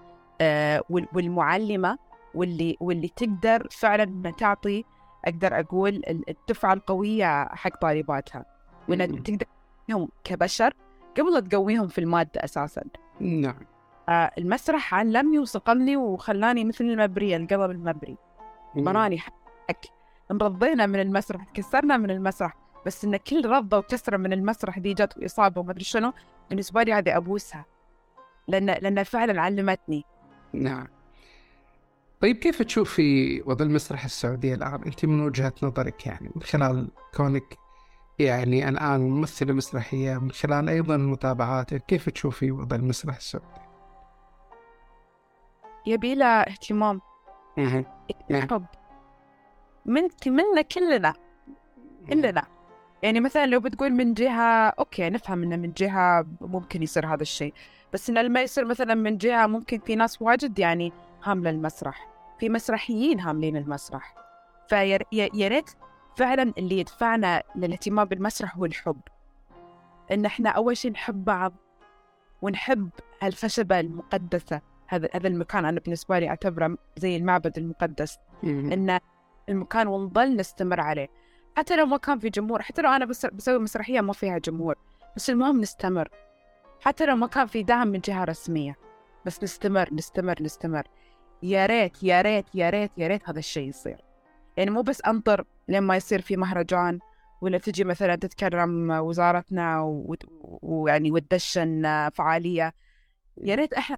آه، 0.40 0.82
وال- 0.90 1.08
والمعلمة 1.12 1.98
واللي 2.34 2.76
واللي 2.80 3.08
تقدر 3.08 3.68
فعلا 3.70 4.30
تعطي 4.38 4.84
أقدر 5.24 5.60
أقول 5.60 5.88
ال- 5.94 6.30
الدفعة 6.30 6.72
القوية 6.72 7.44
حق 7.54 7.80
طالباتها. 7.80 8.44
مم. 8.88 9.22
تقدر 9.22 9.46
تقويهم 9.88 10.08
كبشر 10.24 10.74
قبل 11.18 11.34
لا 11.34 11.40
تقويهم 11.40 11.88
في 11.88 11.98
المادة 11.98 12.44
أساسا. 12.44 12.82
نعم. 13.20 13.66
آه، 14.08 14.30
المسرح 14.38 14.94
علمني 14.94 15.38
وصقلني 15.38 15.96
وخلاني 15.96 16.64
مثل 16.64 16.84
المبرية 16.84 17.36
القلم 17.36 17.70
المبري. 17.70 18.16
براني 18.76 19.18
حق 19.18 19.34
انرضينا 20.30 20.86
من 20.86 21.00
المسرح 21.00 21.44
كسرنا 21.54 21.96
من 21.96 22.10
المسرح 22.10 22.56
بس 22.86 23.04
إن 23.04 23.16
كل 23.16 23.46
رضه 23.46 23.78
وكسرة 23.78 24.16
من 24.16 24.32
المسرح 24.32 24.78
دي 24.78 24.94
جت 24.94 25.18
واصابه 25.18 25.60
وما 25.60 25.70
أدري 25.70 25.84
شنو 25.84 26.12
بالنسبة 26.50 26.82
لي 26.82 26.92
هذه 26.92 27.16
أبوسها. 27.16 27.64
لأن 28.48 28.66
لأن 28.66 29.02
فعلا 29.02 29.40
علمتني. 29.42 30.04
نعم. 30.52 30.86
طيب 32.20 32.36
كيف 32.36 32.62
تشوفي 32.62 33.42
وضع 33.46 33.64
المسرح 33.64 34.04
السعودي 34.04 34.54
الآن؟ 34.54 34.82
أنت 34.82 35.04
من 35.04 35.20
وجهة 35.20 35.52
نظرك 35.62 36.06
يعني 36.06 36.30
من 36.36 36.42
خلال 36.42 36.88
كونك 37.14 37.58
يعني 38.18 38.68
الآن 38.68 39.00
ممثلة 39.00 39.52
مسرحية 39.52 40.18
من 40.18 40.30
خلال 40.30 40.68
أيضا 40.68 40.96
متابعاتك 40.96 41.84
كيف 41.86 42.08
تشوفي 42.10 42.50
وضع 42.50 42.76
المسرح 42.76 43.16
السعودي؟ 43.16 43.46
يبي 45.86 46.14
له 46.14 46.26
اهتمام. 46.26 47.00
مهم. 47.58 47.84
نعم. 48.30 48.48
حب. 48.48 48.66
من 49.86 50.02
منا 50.26 50.62
كلنا. 50.62 51.14
كلنا. 52.08 52.42
يعني 53.02 53.20
مثلا 53.20 53.46
لو 53.46 53.60
بتقول 53.60 53.90
من 53.90 54.14
جهة 54.14 54.68
أوكي 54.68 55.10
نفهم 55.10 55.42
إنه 55.42 55.56
من 55.56 55.72
جهة 55.72 56.26
ممكن 56.40 56.82
يصير 56.82 57.06
هذا 57.06 57.22
الشيء. 57.22 57.54
بس 57.92 58.10
إنه 58.10 58.22
لما 58.22 58.42
يصير 58.42 58.64
مثلا 58.64 58.94
من 58.94 59.16
جهة 59.18 59.46
ممكن 59.46 59.78
في 59.78 59.96
ناس 59.96 60.22
واجد 60.22 60.58
يعني 60.58 60.92
هاملة 61.24 61.50
المسرح. 61.50 62.08
في 62.38 62.48
مسرحيين 62.48 63.20
هاملين 63.20 63.56
المسرح. 63.56 64.14
فيا 64.68 64.98
يا 65.12 65.48
ريت 65.48 65.70
فعلا 66.16 66.52
اللي 66.58 66.78
يدفعنا 66.78 67.42
للاهتمام 67.56 68.04
بالمسرح 68.04 68.56
هو 68.56 68.64
الحب. 68.64 69.00
إن 70.12 70.24
إحنا 70.24 70.50
أول 70.50 70.76
شيء 70.76 70.92
نحب 70.92 71.24
بعض 71.24 71.54
ونحب 72.42 72.90
هالخشبة 73.22 73.80
المقدسة. 73.80 74.60
هذا 74.88 75.08
هذا 75.14 75.28
المكان 75.28 75.64
أنا 75.64 75.80
بالنسبة 75.80 76.18
لي 76.18 76.28
أعتبره 76.28 76.76
زي 76.96 77.16
المعبد 77.16 77.58
المقدس. 77.58 78.18
إن 78.44 79.00
المكان 79.48 79.86
ونظل 79.86 80.36
نستمر 80.36 80.80
عليه. 80.80 81.08
حتى 81.56 81.76
لو 81.76 81.86
ما 81.86 81.96
كان 81.96 82.18
في 82.18 82.30
جمهور 82.30 82.62
حتى 82.62 82.82
لو 82.82 82.90
أنا 82.90 83.04
بس 83.04 83.26
بسوي 83.26 83.58
مسرحية 83.58 84.00
ما 84.00 84.12
فيها 84.12 84.38
جمهور 84.38 84.74
بس 85.16 85.30
المهم 85.30 85.60
نستمر. 85.60 86.08
حتى 86.80 87.06
لو 87.06 87.16
ما 87.16 87.26
كان 87.26 87.46
في 87.46 87.62
دعم 87.62 87.88
من 87.88 88.00
جهة 88.00 88.24
رسمية 88.24 88.76
بس 89.26 89.42
نستمر 89.42 89.88
نستمر 89.94 90.42
نستمر. 90.42 90.86
يا 91.42 91.66
ريت 91.66 92.02
يا 92.02 92.22
ريت 92.22 92.54
يا 92.54 92.70
ريت 92.70 92.90
يا 92.96 93.08
ريت 93.08 93.28
هذا 93.28 93.38
الشيء 93.38 93.68
يصير. 93.68 94.04
يعني 94.56 94.70
مو 94.70 94.82
بس 94.82 95.00
أنطر 95.00 95.44
لما 95.68 95.96
يصير 95.96 96.20
في 96.20 96.36
مهرجان 96.36 96.98
ولا 97.40 97.58
تجي 97.58 97.84
مثلا 97.84 98.16
تتكرم 98.16 98.90
وزارتنا 98.90 99.80
ويعني 100.62 101.10
وتدشن 101.12 102.08
فعالية. 102.14 102.72
يا 103.36 103.54
ريت 103.54 103.72
إحنا 103.74 103.96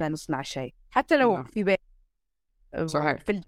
نصنع 0.00 0.42
شيء 0.42 0.74
حتى 0.90 1.16
لو 1.16 1.34
نعم. 1.34 1.44
في 1.44 1.64
بيت 1.64 1.80
صحيح. 2.84 3.16
في. 3.20 3.40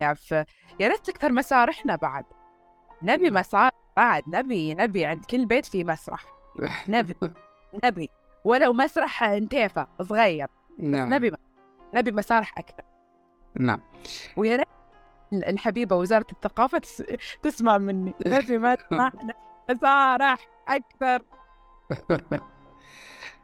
يعني 0.00 0.14
في 0.14 0.44
يا 0.80 0.88
ريت 0.88 1.06
تكثر 1.06 1.32
مسارحنا 1.32 1.96
بعد. 1.96 2.24
نبي 3.02 3.30
مسار 3.30 3.70
بعد 3.96 4.22
نبي 4.28 4.74
نبي 4.74 5.04
عند 5.04 5.24
كل 5.24 5.46
بيت 5.46 5.64
في 5.66 5.84
مسرح. 5.84 6.24
نبي 6.88 7.14
نبي. 7.84 8.10
ولو 8.44 8.72
مسرح 8.72 9.22
انتيفا 9.22 9.86
صغير 10.02 10.48
نعم. 10.78 11.14
نبي 11.14 11.32
نبي 11.94 12.12
مسارح 12.12 12.58
أكثر. 12.58 12.84
نعم. 13.60 13.80
ويا 14.36 14.63
الحبيبة 15.32 15.96
وزارة 15.96 16.26
الثقافة 16.32 16.78
تس... 16.78 17.02
تسمع 17.42 17.78
مني. 17.78 18.14
نبي 18.26 18.58
مسرح 18.58 19.12
مسارح 19.70 20.48
أكثر. 20.68 21.22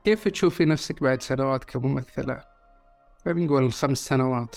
كيف 0.05 0.29
تشوفي 0.29 0.65
نفسك 0.65 1.03
بعد 1.03 1.23
سنوات 1.23 1.65
كممثلة؟ 1.65 2.45
خلينا 3.25 3.47
نقول 3.47 3.73
خمس 3.73 3.99
سنوات. 3.99 4.57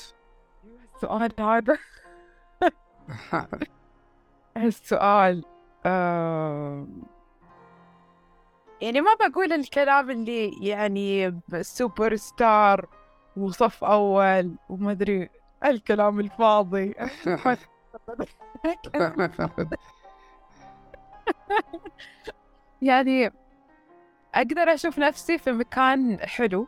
السؤال 0.95 1.31
هذا. 1.39 1.77
السؤال 4.57 5.43
آه... 5.86 6.88
يعني 8.81 9.01
ما 9.01 9.13
بقول 9.13 9.53
الكلام 9.53 10.12
اللي 10.12 10.67
يعني 10.67 11.41
سوبر 11.62 12.15
ستار 12.15 12.89
وصف 13.38 13.83
أول 13.83 14.55
وما 14.69 14.91
أدري 14.91 15.29
الكلام 15.65 16.19
الفاضي. 16.19 16.95
يعني 22.82 23.32
أقدر 24.36 24.73
أشوف 24.73 24.99
نفسي 24.99 25.38
في 25.38 25.52
مكان 25.52 26.19
حلو 26.19 26.67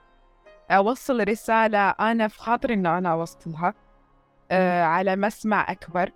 أوصل 0.72 1.28
رسالة 1.28 1.90
أنا 1.90 2.28
في 2.28 2.40
خاطري 2.40 2.74
إن 2.74 2.86
أنا 2.86 3.12
أوصلها 3.12 3.74
آه 4.52 4.84
على 4.84 5.16
مسمع 5.16 5.72
أكبر 5.72 6.12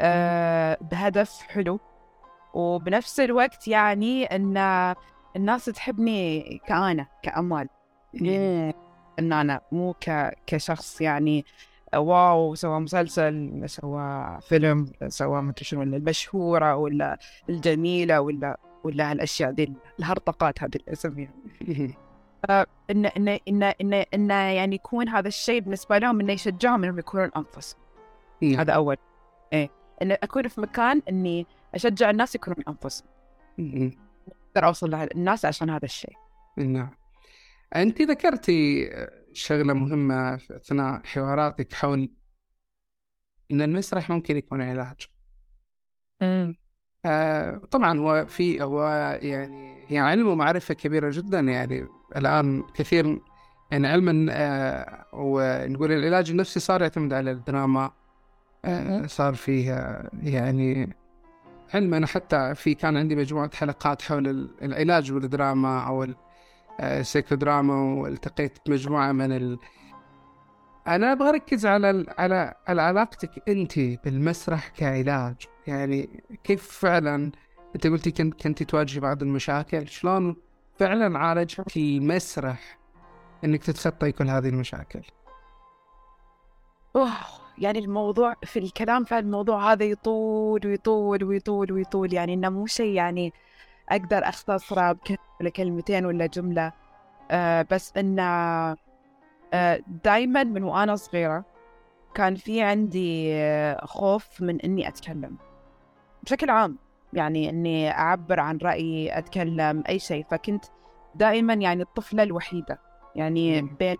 آه 0.00 0.78
بهدف 0.80 1.42
حلو. 1.42 1.80
وبنفس 2.54 3.20
الوقت 3.20 3.68
يعني 3.68 4.24
إن 4.24 4.56
الناس 5.36 5.64
تحبني 5.64 6.60
كأنا 6.66 7.06
كأمال 7.22 7.68
مو 8.14 8.72
إن 9.18 9.32
أنا 9.32 9.60
مو 9.72 9.94
ك... 10.00 10.34
كشخص 10.46 11.00
يعني 11.00 11.44
واو 11.94 12.54
سوى 12.54 12.80
مسلسل 12.80 13.62
سوى 13.66 14.38
فيلم 14.42 14.92
سوى 15.08 15.42
مدري 15.42 15.64
شنو 15.64 15.80
ولا 15.80 15.96
المشهورة 15.96 16.76
ولا 16.76 17.18
الجميلة 17.48 18.20
ولا 18.20 18.60
ولا 18.84 19.10
هالأشياء 19.10 19.50
دي 19.50 19.72
الهرطقات 19.98 20.62
هذه 20.62 20.70
اللي 20.76 20.92
أسميها. 20.92 21.32
إن 22.90 23.06
إن 23.06 23.28
إن 23.28 23.62
إن 23.62 23.92
إن 24.14 24.30
يعني 24.30 24.74
يكون 24.74 25.08
هذا 25.08 25.28
الشيء 25.28 25.60
بالنسبة 25.60 25.98
لهم 25.98 26.20
إنه 26.20 26.32
يشجعهم 26.32 26.84
إنهم 26.84 26.98
يكونون 26.98 27.30
أنفسهم 27.36 27.80
نعم. 28.42 28.60
هذا 28.60 28.72
أول. 28.72 28.96
إيه. 29.52 29.70
إن 30.02 30.12
أكون 30.12 30.48
في 30.48 30.60
مكان 30.60 31.02
إني 31.08 31.46
أشجع 31.74 32.10
الناس 32.10 32.34
يكونون 32.34 32.64
أنفسهم 32.68 33.08
أقدر 33.58 34.66
أوصل 34.66 34.90
للناس 34.90 35.44
عشان 35.44 35.70
هذا 35.70 35.84
الشيء. 35.84 36.16
نعم. 36.56 36.90
أنت 37.76 38.02
ذكرتي 38.02 38.90
شغلة 39.32 39.72
مهمة 39.72 40.36
في 40.36 40.56
أثناء 40.56 41.00
حواراتك 41.04 41.72
حول 41.72 42.10
أن 43.50 43.62
المسرح 43.62 44.10
ممكن 44.10 44.36
يكون 44.36 44.62
علاج. 44.62 44.96
آه 47.04 47.56
طبعا 47.70 47.98
هو 47.98 48.26
في 48.26 48.62
هو 48.62 48.82
يعني 49.22 49.84
هي 49.88 49.98
علم 49.98 50.28
ومعرفة 50.28 50.74
كبيرة 50.74 51.10
جدا 51.12 51.40
يعني 51.40 51.86
الآن 52.16 52.62
كثير 52.74 53.20
يعني 53.72 53.88
علما 53.88 54.26
آه 54.30 55.06
ونقول 55.12 55.92
العلاج 55.92 56.30
النفسي 56.30 56.60
صار 56.60 56.82
يعتمد 56.82 57.12
على 57.12 57.30
الدراما. 57.30 57.90
آه 58.64 59.06
صار 59.06 59.34
فيه 59.34 59.98
يعني 60.22 60.96
علما 61.74 62.06
حتى 62.06 62.54
في 62.54 62.74
كان 62.74 62.96
عندي 62.96 63.16
مجموعة 63.16 63.50
حلقات 63.54 64.02
حول 64.02 64.28
ال- 64.28 64.64
العلاج 64.64 65.12
بالدراما 65.12 65.80
أو 65.86 66.06
السيكودراما 66.80 67.74
والتقيت 67.74 68.58
بمجموعة 68.66 69.12
من 69.12 69.32
ال... 69.32 69.58
أنا 70.86 71.12
أبغى 71.12 71.28
أركز 71.28 71.66
على. 71.66 72.06
على 72.18 72.54
على 72.68 72.82
علاقتك 72.82 73.48
أنت 73.48 73.78
بالمسرح 73.78 74.68
كعلاج 74.68 75.34
يعني 75.66 76.22
كيف 76.44 76.62
فعلا 76.62 77.32
أنت 77.74 77.86
قلتي 77.86 78.10
كنت 78.10 78.42
كنت 78.42 78.62
تواجهي 78.62 79.00
بعض 79.00 79.22
المشاكل 79.22 79.88
شلون 79.88 80.36
فعلا 80.78 81.18
عالجتي 81.18 81.96
المسرح 81.96 82.78
إنك 83.44 83.62
تتخطي 83.62 84.12
كل 84.12 84.28
هذه 84.28 84.48
المشاكل 84.48 85.02
أوه 86.96 87.10
يعني 87.58 87.78
الموضوع 87.78 88.34
في 88.44 88.58
الكلام 88.58 89.04
في 89.04 89.14
هذا 89.14 89.84
يطول 89.84 90.66
ويطول 90.66 91.24
ويطول 91.24 91.72
ويطول 91.72 92.12
يعني 92.12 92.34
إنه 92.34 92.48
مو 92.48 92.66
شيء 92.66 92.94
يعني 92.94 93.32
أقدر 93.90 94.28
أختصره 94.28 94.92
بكلمة 94.92 95.18
ولا 95.40 95.50
كلمتين 95.50 96.06
ولا 96.06 96.26
جملة. 96.26 96.72
آه 97.30 97.66
بس 97.70 97.96
إنه 97.96 98.22
آه 99.52 99.80
دايما 100.04 100.44
من 100.44 100.62
وأنا 100.62 100.96
صغيرة 100.96 101.44
كان 102.14 102.34
في 102.34 102.62
عندي 102.62 103.34
آه، 103.34 103.84
خوف 103.86 104.42
من 104.42 104.60
إني 104.60 104.88
أتكلم. 104.88 105.36
بشكل 106.22 106.50
عام 106.50 106.78
يعني 107.12 107.50
إني 107.50 107.90
أعبر 107.90 108.40
عن 108.40 108.58
رأيي 108.62 109.18
أتكلم 109.18 109.84
أي 109.88 109.98
شيء. 109.98 110.24
فكنت 110.30 110.64
دائما 111.14 111.54
يعني 111.54 111.82
الطفلة 111.82 112.22
الوحيدة 112.22 112.78
يعني. 113.16 113.62
بين. 113.62 113.96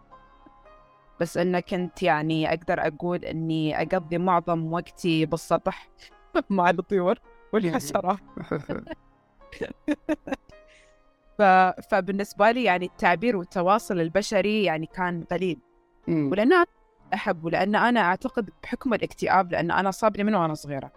بس 1.21 1.37
إنه 1.37 1.61
كنت 1.61 2.03
يعني 2.03 2.49
أقدر 2.49 2.87
أقول 2.87 3.25
إني 3.25 3.83
أقضي 3.83 4.19
معظم 4.19 4.73
وقتي 4.73 5.27
بالسطح 5.27 5.89
مع 6.51 6.71
الطيور 6.71 7.19
والحشرات. 7.53 8.19
ف... 11.39 11.43
فبالنسبة 11.91 12.51
لي 12.51 12.65
يعني 12.65 12.87
التعبير 12.87 13.37
والتواصل 13.37 14.01
البشري 14.01 14.65
يعني 14.65 14.87
كان 14.87 15.25
قليل 15.31 15.59
أنا 16.09 16.67
أحب 17.15 17.45
ولأن 17.45 17.75
أنا 17.75 18.01
أعتقد 18.01 18.51
بحكم 18.63 18.95
الاكتئاب 18.95 19.53
لأن 19.53 19.71
أنا 19.71 19.91
صابني 19.91 20.25
من 20.25 20.35
وأنا 20.35 20.55
صغيرة. 20.55 20.93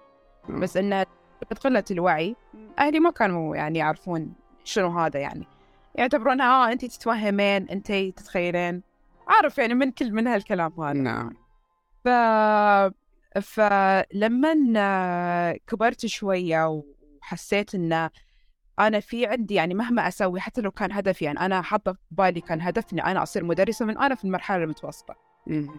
مم. 0.49 0.59
بس 0.59 0.77
إنه 0.77 1.05
بقلة 1.51 1.83
الوعي 1.91 2.35
أهلي 2.79 2.99
ما 2.99 3.11
كانوا 3.11 3.55
يعني 3.55 3.79
يعرفون 3.79 4.33
شنو 4.63 4.99
هذا 4.99 5.19
يعني. 5.19 5.47
يعتبرونها 5.95 6.45
آه 6.45 6.71
أنت 6.71 6.85
تتوهمين 6.85 7.69
أنت 7.69 7.91
تتخيلين. 7.91 8.83
عارف 9.27 9.57
يعني 9.57 9.73
من 9.73 9.91
كل 9.91 10.11
من 10.11 10.27
هالكلام 10.27 10.73
هذا. 10.81 10.93
نعم. 10.93 11.33
ف 12.03 12.07
فلما 13.41 14.53
كبرت 15.67 16.05
شوية 16.05 16.83
وحسيت 17.21 17.75
إن 17.75 18.09
أنا 18.79 18.99
في 18.99 19.25
عندي 19.25 19.53
يعني 19.53 19.73
مهما 19.73 20.07
أسوي 20.07 20.39
حتى 20.39 20.61
لو 20.61 20.71
كان 20.71 20.91
هدفي 20.91 21.25
يعني 21.25 21.39
أنا 21.39 21.61
حاطة 21.61 21.93
في 21.93 21.99
بالي 22.11 22.41
كان 22.41 22.61
هدفني 22.61 23.05
أنا 23.05 23.23
أصير 23.23 23.43
مدرسة 23.43 23.85
من 23.85 23.97
أنا 23.97 24.15
في 24.15 24.25
المرحلة 24.25 24.63
المتوسطة. 24.63 25.15
مم. 25.47 25.69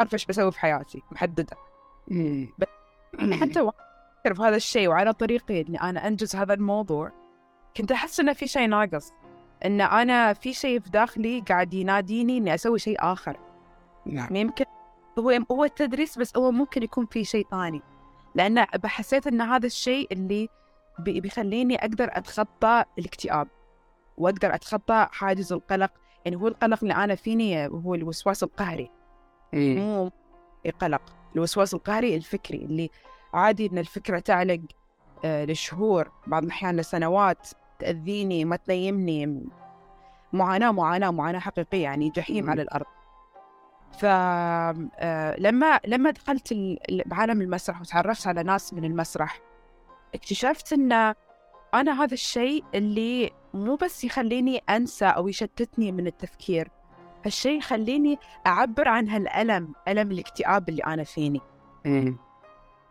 أعرف 0.00 0.12
إيش 0.12 0.26
بسوي 0.26 0.52
في 0.52 0.60
حياتي 0.60 1.02
محددة. 1.12 1.56
مم. 2.08 2.48
حتى 3.20 3.60
وأفكر 3.66 4.34
في 4.34 4.42
هذا 4.42 4.56
الشيء 4.56 4.88
وعلى 4.88 5.12
طريقي 5.12 5.60
إني 5.60 5.82
أنا 5.82 6.06
أنجز 6.08 6.36
هذا 6.36 6.54
الموضوع 6.54 7.12
كنت 7.76 7.92
أحس 7.92 8.20
إنه 8.20 8.32
في 8.32 8.46
شيء 8.46 8.68
ناقص. 8.68 9.12
إن 9.64 9.80
أنا 9.80 10.32
في 10.32 10.52
شيء 10.52 10.80
في 10.80 10.90
داخلي 10.90 11.40
قاعد 11.48 11.74
يناديني 11.74 12.38
إني 12.38 12.54
أسوي 12.54 12.78
شيء 12.78 12.96
آخر. 13.00 13.36
نعم. 14.06 14.36
يمكن 14.36 14.64
هو 15.18 15.30
هو 15.50 15.64
التدريس 15.64 16.18
بس 16.18 16.36
هو 16.36 16.50
ممكن 16.50 16.82
يكون 16.82 17.06
في 17.06 17.24
شيء 17.24 17.46
ثاني. 17.50 17.82
لأن 18.34 18.64
بحسيت 18.64 19.26
إن 19.26 19.40
هذا 19.40 19.66
الشيء 19.66 20.12
اللي 20.12 20.48
بيخليني 20.98 21.76
أقدر 21.76 22.08
أتخطى 22.12 22.84
الاكتئاب 22.98 23.48
وأقدر 24.18 24.54
أتخطى 24.54 25.06
حاجز 25.12 25.52
القلق 25.52 25.90
يعني 26.24 26.36
هو 26.36 26.48
القلق 26.48 26.78
اللي 26.82 26.94
أنا 26.94 27.14
فيني 27.14 27.66
هو 27.66 27.94
الوسواس 27.94 28.42
القهري 28.42 28.90
مم. 29.52 29.76
مو 29.78 30.10
قلق 30.80 31.02
الوسواس 31.36 31.74
القهري 31.74 32.16
الفكري 32.16 32.58
اللي 32.58 32.90
عادي 33.34 33.66
إن 33.66 33.78
الفكرة 33.78 34.18
تعلق 34.18 34.60
آه، 35.24 35.44
لشهور 35.44 36.10
بعض 36.26 36.44
الأحيان 36.44 36.76
لسنوات 36.76 37.48
تأذيني 37.78 38.44
ما 38.44 38.56
تنيمني 38.56 39.44
معاناة 40.32 40.70
معاناة 40.72 41.10
معاناة 41.10 41.38
حقيقية 41.38 41.82
يعني 41.82 42.10
جحيم 42.10 42.44
مم. 42.44 42.50
على 42.50 42.62
الأرض 42.62 42.86
فلما 43.98 45.80
لما 45.86 46.10
دخلت 46.10 46.52
ال- 46.52 46.90
ال- 46.90 47.02
بعالم 47.08 47.40
المسرح 47.42 47.80
وتعرفت 47.80 48.26
على 48.26 48.42
ناس 48.42 48.74
من 48.74 48.84
المسرح 48.84 49.40
اكتشفت 50.14 50.72
إن 50.72 50.92
أنا 51.74 52.02
هذا 52.02 52.14
الشيء 52.14 52.64
اللي 52.74 53.30
مو 53.54 53.76
بس 53.76 54.04
يخليني 54.04 54.58
أنسى 54.58 55.04
أو 55.04 55.28
يشتتني 55.28 55.92
من 55.92 56.06
التفكير 56.06 56.68
هالشيء 57.24 57.58
يخليني 57.58 58.18
أعبر 58.46 58.88
عن 58.88 59.08
هالألم 59.08 59.74
ألم 59.88 60.10
الاكتئاب 60.10 60.68
اللي 60.68 60.82
أنا 60.82 61.04
فيني. 61.04 61.40
مم. 61.84 62.16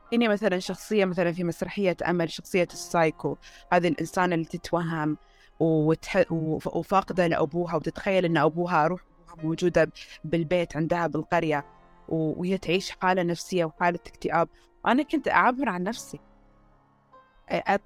فيني 0.10 0.28
مثلا 0.28 0.60
شخصية 0.60 1.06
مثلا 1.06 1.32
في 1.32 1.44
مسرحية 1.44 1.98
أمل 2.10 2.30
شخصية 2.32 2.68
السايكو 2.74 3.38
هذه 3.74 3.88
الإنسانة 3.88 4.36
اللي 4.36 4.46
تتوهم 4.46 5.18
وتح... 5.60 6.32
وف- 6.32 6.76
وفاقدة 6.76 7.28
لأبوها 7.28 7.76
وتتخيل 7.76 8.26
إن 8.26 8.38
أبوها 8.38 8.88
روح 8.88 9.02
أبوها 9.30 9.46
موجودة 9.46 9.92
بالبيت 10.24 10.78
عندها 10.78 11.08
بالقرية 11.08 11.66
و- 12.10 12.40
وهي 12.42 12.58
تعيش 12.58 12.92
حالة 13.02 13.24
نفسية 13.24 13.66
وحالة 13.66 14.00
اكتئاب. 14.08 14.50
أنا 14.88 15.04
كنت 15.04 15.28
أعبر 15.28 15.70
عن 15.70 15.84
نفسي. 15.84 16.20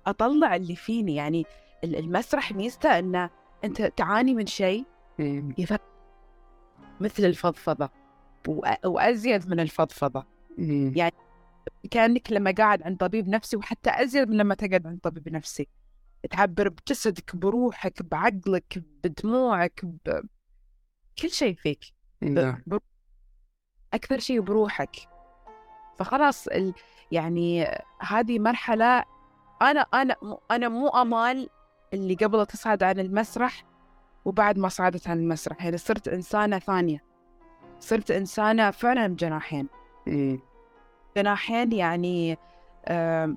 أطلع 0.07 0.55
اللي 0.55 0.75
فيني. 0.75 1.15
يعني 1.15 1.45
ال- 1.83 1.95
المسرح 1.95 2.51
ميزته 2.51 2.99
إنه 2.99 3.29
أنت 3.63 3.81
تعاني 3.81 4.33
من 4.33 4.45
شيء. 4.45 4.85
يفك 5.57 5.81
مثل 6.99 7.25
الفضفضة 7.25 7.89
وأزيد 8.85 9.49
من 9.49 9.59
الفضفضة. 9.59 10.25
مم. 10.57 10.93
يعني 10.95 11.13
كأنك 11.91 12.31
لما 12.31 12.51
قاعد 12.51 12.83
عند 12.83 12.97
طبيب 12.97 13.27
نفسي 13.27 13.57
وحتى 13.57 13.89
أزيد 13.89 14.29
من 14.29 14.37
لما 14.37 14.55
تقعد 14.55 14.87
عند 14.87 14.99
طبيب 14.99 15.29
نفسي. 15.29 15.67
تعبر 16.29 16.69
بجسدك 16.69 17.35
بروحك 17.35 18.03
بعقلك 18.03 18.83
بدموعك 19.03 19.85
ب... 19.85 20.21
كل 21.21 21.29
شيء 21.29 21.55
فيك. 21.55 21.79
نعم 22.21 22.61
ب... 22.67 22.77
أكثر 23.93 24.19
شيء 24.19 24.41
بروحك. 24.41 24.95
فخلاص 25.99 26.47
ال... 26.47 26.73
يعني 27.11 27.67
هذه 28.01 28.39
مرحلة 28.39 29.03
أنا 29.61 29.79
أنا 29.93 30.15
أنا 30.51 30.69
مو 30.69 30.87
أمال 30.87 31.49
اللي 31.93 32.15
قبل 32.15 32.45
تصعد 32.45 32.83
عن 32.83 32.99
المسرح 32.99 33.63
وبعد 34.25 34.57
ما 34.57 34.69
صعدت 34.69 35.07
عن 35.07 35.17
المسرح. 35.17 35.65
يعني 35.65 35.77
صرت 35.77 36.07
إنسانة 36.07 36.59
ثانية. 36.59 37.03
صرت 37.79 38.11
إنسانة 38.11 38.71
فعلا 38.71 39.07
بجناحين. 39.07 39.67
جناحين 41.17 41.71
يعني 41.71 42.37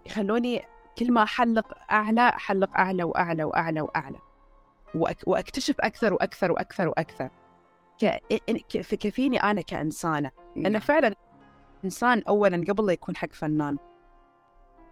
يخلوني 0.07 0.63
كل 0.99 1.13
ما 1.13 1.23
أحلق 1.23 1.79
أعلى 1.91 2.29
أحلق 2.29 2.77
أعلى 2.79 3.05
وأعلى 3.05 3.45
وأعلى 3.45 3.81
وأعلى. 3.81 4.19
وأك- 4.97 5.23
وأكتشف 5.29 5.81
أكثر 5.81 6.13
وأكثر 6.15 6.53
وأكثر 6.53 6.89
وأكثر. 6.89 7.29
في- 8.83 8.97
كفيني 8.97 9.43
أنا 9.43 9.61
كإنسانة. 9.61 10.31
أنا. 10.57 10.79
فعلا 10.79 11.15
إنسان 11.85 12.23
أولا 12.29 12.65
قبل 12.69 12.87
لا 12.87 12.93
يكون 12.93 13.17
حق 13.17 13.33
فنان. 13.33 13.79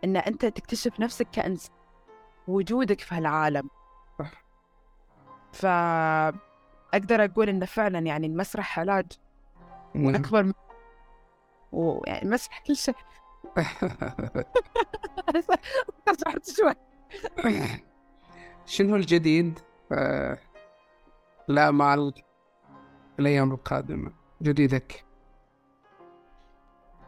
إن 0.05 0.17
أنت 0.17 0.47
تكتشف 0.47 1.01
نفسك 1.01 1.29
كإنسان 1.31 1.75
وجودك 2.49 3.01
في 3.01 3.15
هالعالم 3.15 3.71
صح. 4.19 4.45
فأقدر 5.53 7.25
أقول 7.25 7.49
إنه 7.49 7.67
فعلا 7.67 7.99
يعني 7.99 8.27
المسرح 8.27 8.79
علاج 8.79 9.07
نعم. 9.95 10.15
أكبر 10.15 10.43
من 10.43 10.53
ويعني 11.73 12.23
المسرح 12.23 12.59
كل 12.67 12.77
شيء 12.77 12.95
رجعت 16.09 16.51
شوي 16.57 16.75
شنو 18.67 18.97
الجديد 18.97 19.59
لا 21.49 21.71
مع 21.71 21.95
ال- 21.95 22.15
الأيام 23.21 23.53
القادمة 23.53 24.13
جديدك 24.42 25.05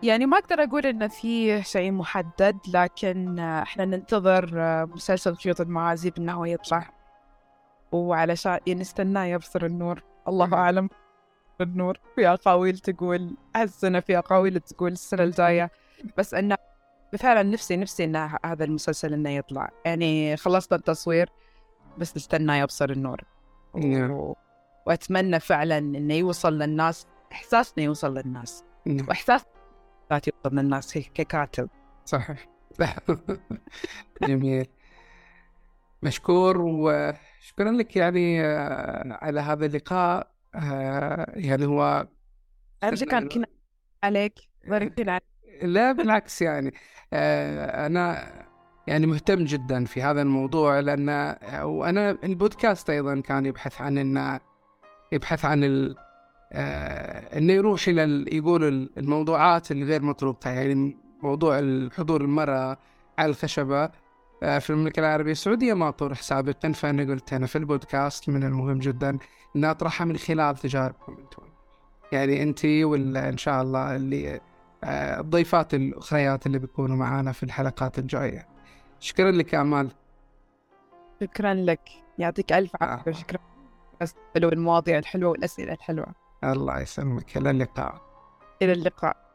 يعني 0.02 0.26
ما 0.26 0.38
أقدر 0.38 0.62
أقول 0.62 0.86
انه 0.86 1.08
في 1.08 1.62
شيء 1.62 1.92
محدد 1.92 2.58
لكن 2.74 3.38
إحنا 3.38 3.84
ننتظر 3.84 4.50
مسلسل 4.86 5.36
خيوط 5.36 5.60
المعازيب 5.60 6.18
إنه 6.18 6.48
يطلع. 6.48 6.90
وعلشان 7.92 8.58
نستناه 8.68 9.24
يبصر 9.24 9.64
النور. 9.66 10.02
الله 10.28 10.54
أعلم. 10.54 10.88
النور 11.60 11.98
في 12.14 12.28
أقاويل 12.28 12.78
تقول 12.78 13.36
هالسنه 13.56 14.00
في 14.00 14.18
أقاويل 14.18 14.60
تقول 14.60 14.92
السنة 14.92 15.22
الجاية. 15.22 15.70
بس 16.18 16.34
انه 16.34 16.56
فعلا 17.18 17.42
نفسي 17.42 17.76
نفسي 17.76 18.04
إن 18.04 18.16
ه- 18.16 18.38
هذا 18.46 18.64
المسلسل 18.64 19.12
إنه 19.12 19.30
يطلع. 19.30 19.70
يعني 19.84 20.36
خلصنا 20.36 20.78
التصوير 20.78 21.30
بس 21.98 22.16
نستناه 22.16 22.56
يبصر 22.56 22.90
النور. 22.90 23.20
نعم. 23.74 24.10
و... 24.10 24.36
وأتمنى 24.86 25.40
فعلا 25.40 25.78
إنه 25.78 26.14
يوصل 26.14 26.58
للناس 26.58 27.06
إحساسنا 27.32 27.84
يوصل 27.84 28.14
للناس. 28.18 28.64
نعم. 28.86 29.06
يوصل 30.12 30.56
للناس 30.56 30.98
ك- 30.98 31.10
ككاتب. 31.14 31.68
صحيح. 32.04 32.46
جميل. 34.28 34.66
مشكور 36.02 36.60
وشكرا 36.60 37.70
لك 37.70 37.96
يعني 37.96 38.44
آه، 38.44 39.18
على 39.22 39.40
هذا 39.40 39.66
اللقاء. 39.66 40.30
آه، 40.54 41.32
يعني 41.36 41.66
هو 41.66 42.06
أرجو 42.84 43.06
كان 43.06 43.28
كنا 43.28 43.46
عليك. 44.02 44.34
عليك 44.68 44.92
لا 45.62 45.92
بالعكس 45.92 46.42
يعني. 46.42 46.72
آه، 47.12 47.86
أنا 47.86 48.32
يعني 48.86 49.06
مهتم 49.06 49.44
جدا 49.44 49.84
في 49.84 50.02
هذا 50.02 50.22
الموضوع 50.22 50.80
لأن 50.80 51.36
وأنا 51.62 52.10
البودكاست 52.10 52.90
أيضا 52.90 53.20
كان 53.20 53.46
يبحث 53.46 53.80
عن 53.80 53.98
إنه 53.98 54.40
يبحث 55.12 55.44
عن 55.44 55.64
ال 55.64 55.96
آه، 56.52 57.38
إنه 57.38 57.52
يروح 57.52 57.88
إلى 57.88 58.04
ال- 58.04 58.34
يقول 58.36 58.64
ال- 58.64 58.90
الموضوعات 58.98 59.70
الغير 59.72 60.02
مطروقه 60.02 60.50
يعني 60.50 60.96
موضوع 61.22 61.58
الحضور 61.58 62.20
المرأة 62.20 62.78
على 63.18 63.30
الخشبة 63.30 63.90
آه، 64.42 64.58
في 64.58 64.70
المملكة 64.70 65.00
العربية 65.00 65.32
السعودية 65.32 65.74
ما 65.74 65.90
طرح 65.90 66.22
سابقا 66.22 66.72
فأنا 66.72 67.02
قلت 67.12 67.32
أنا 67.32 67.46
في 67.46 67.56
البودكاست 67.58 68.28
من 68.28 68.42
المهم 68.44 68.78
جدا 68.78 69.18
أن 69.56 69.64
أطرحها 69.64 70.04
من 70.04 70.16
خلال 70.16 70.56
تجاربكم 70.56 71.16
أنتم 71.18 71.42
يعني 72.12 72.42
أنت 72.42 72.64
ولا 72.64 73.28
إن 73.28 73.36
شاء 73.36 73.62
الله 73.62 73.96
اللي 73.96 74.40
آه، 74.84 75.20
الضيفات 75.20 75.74
الأخريات 75.74 76.46
اللي 76.46 76.58
بيكونوا 76.58 76.96
معانا 76.96 77.32
في 77.32 77.42
الحلقات 77.42 77.98
الجاية. 77.98 78.46
شكرا 79.00 79.30
لك 79.30 79.52
يا 79.52 79.60
أمال. 79.60 79.90
شكرا 81.20 81.54
لك. 81.54 81.80
يعطيك 82.18 82.52
ألف 82.52 82.70
عافية. 82.80 83.10
آه. 83.10 83.14
شكرا. 83.14 83.38
المواضيع 84.36 84.98
الحلوة 84.98 85.30
والأسئلة 85.30 85.72
الحلوة. 85.72 86.27
الله 86.44 86.80
يسلمك. 86.80 87.36
إلى 87.36 87.50
اللقاء. 87.50 88.00
إلى 88.62 88.72
اللقاء. 88.72 89.27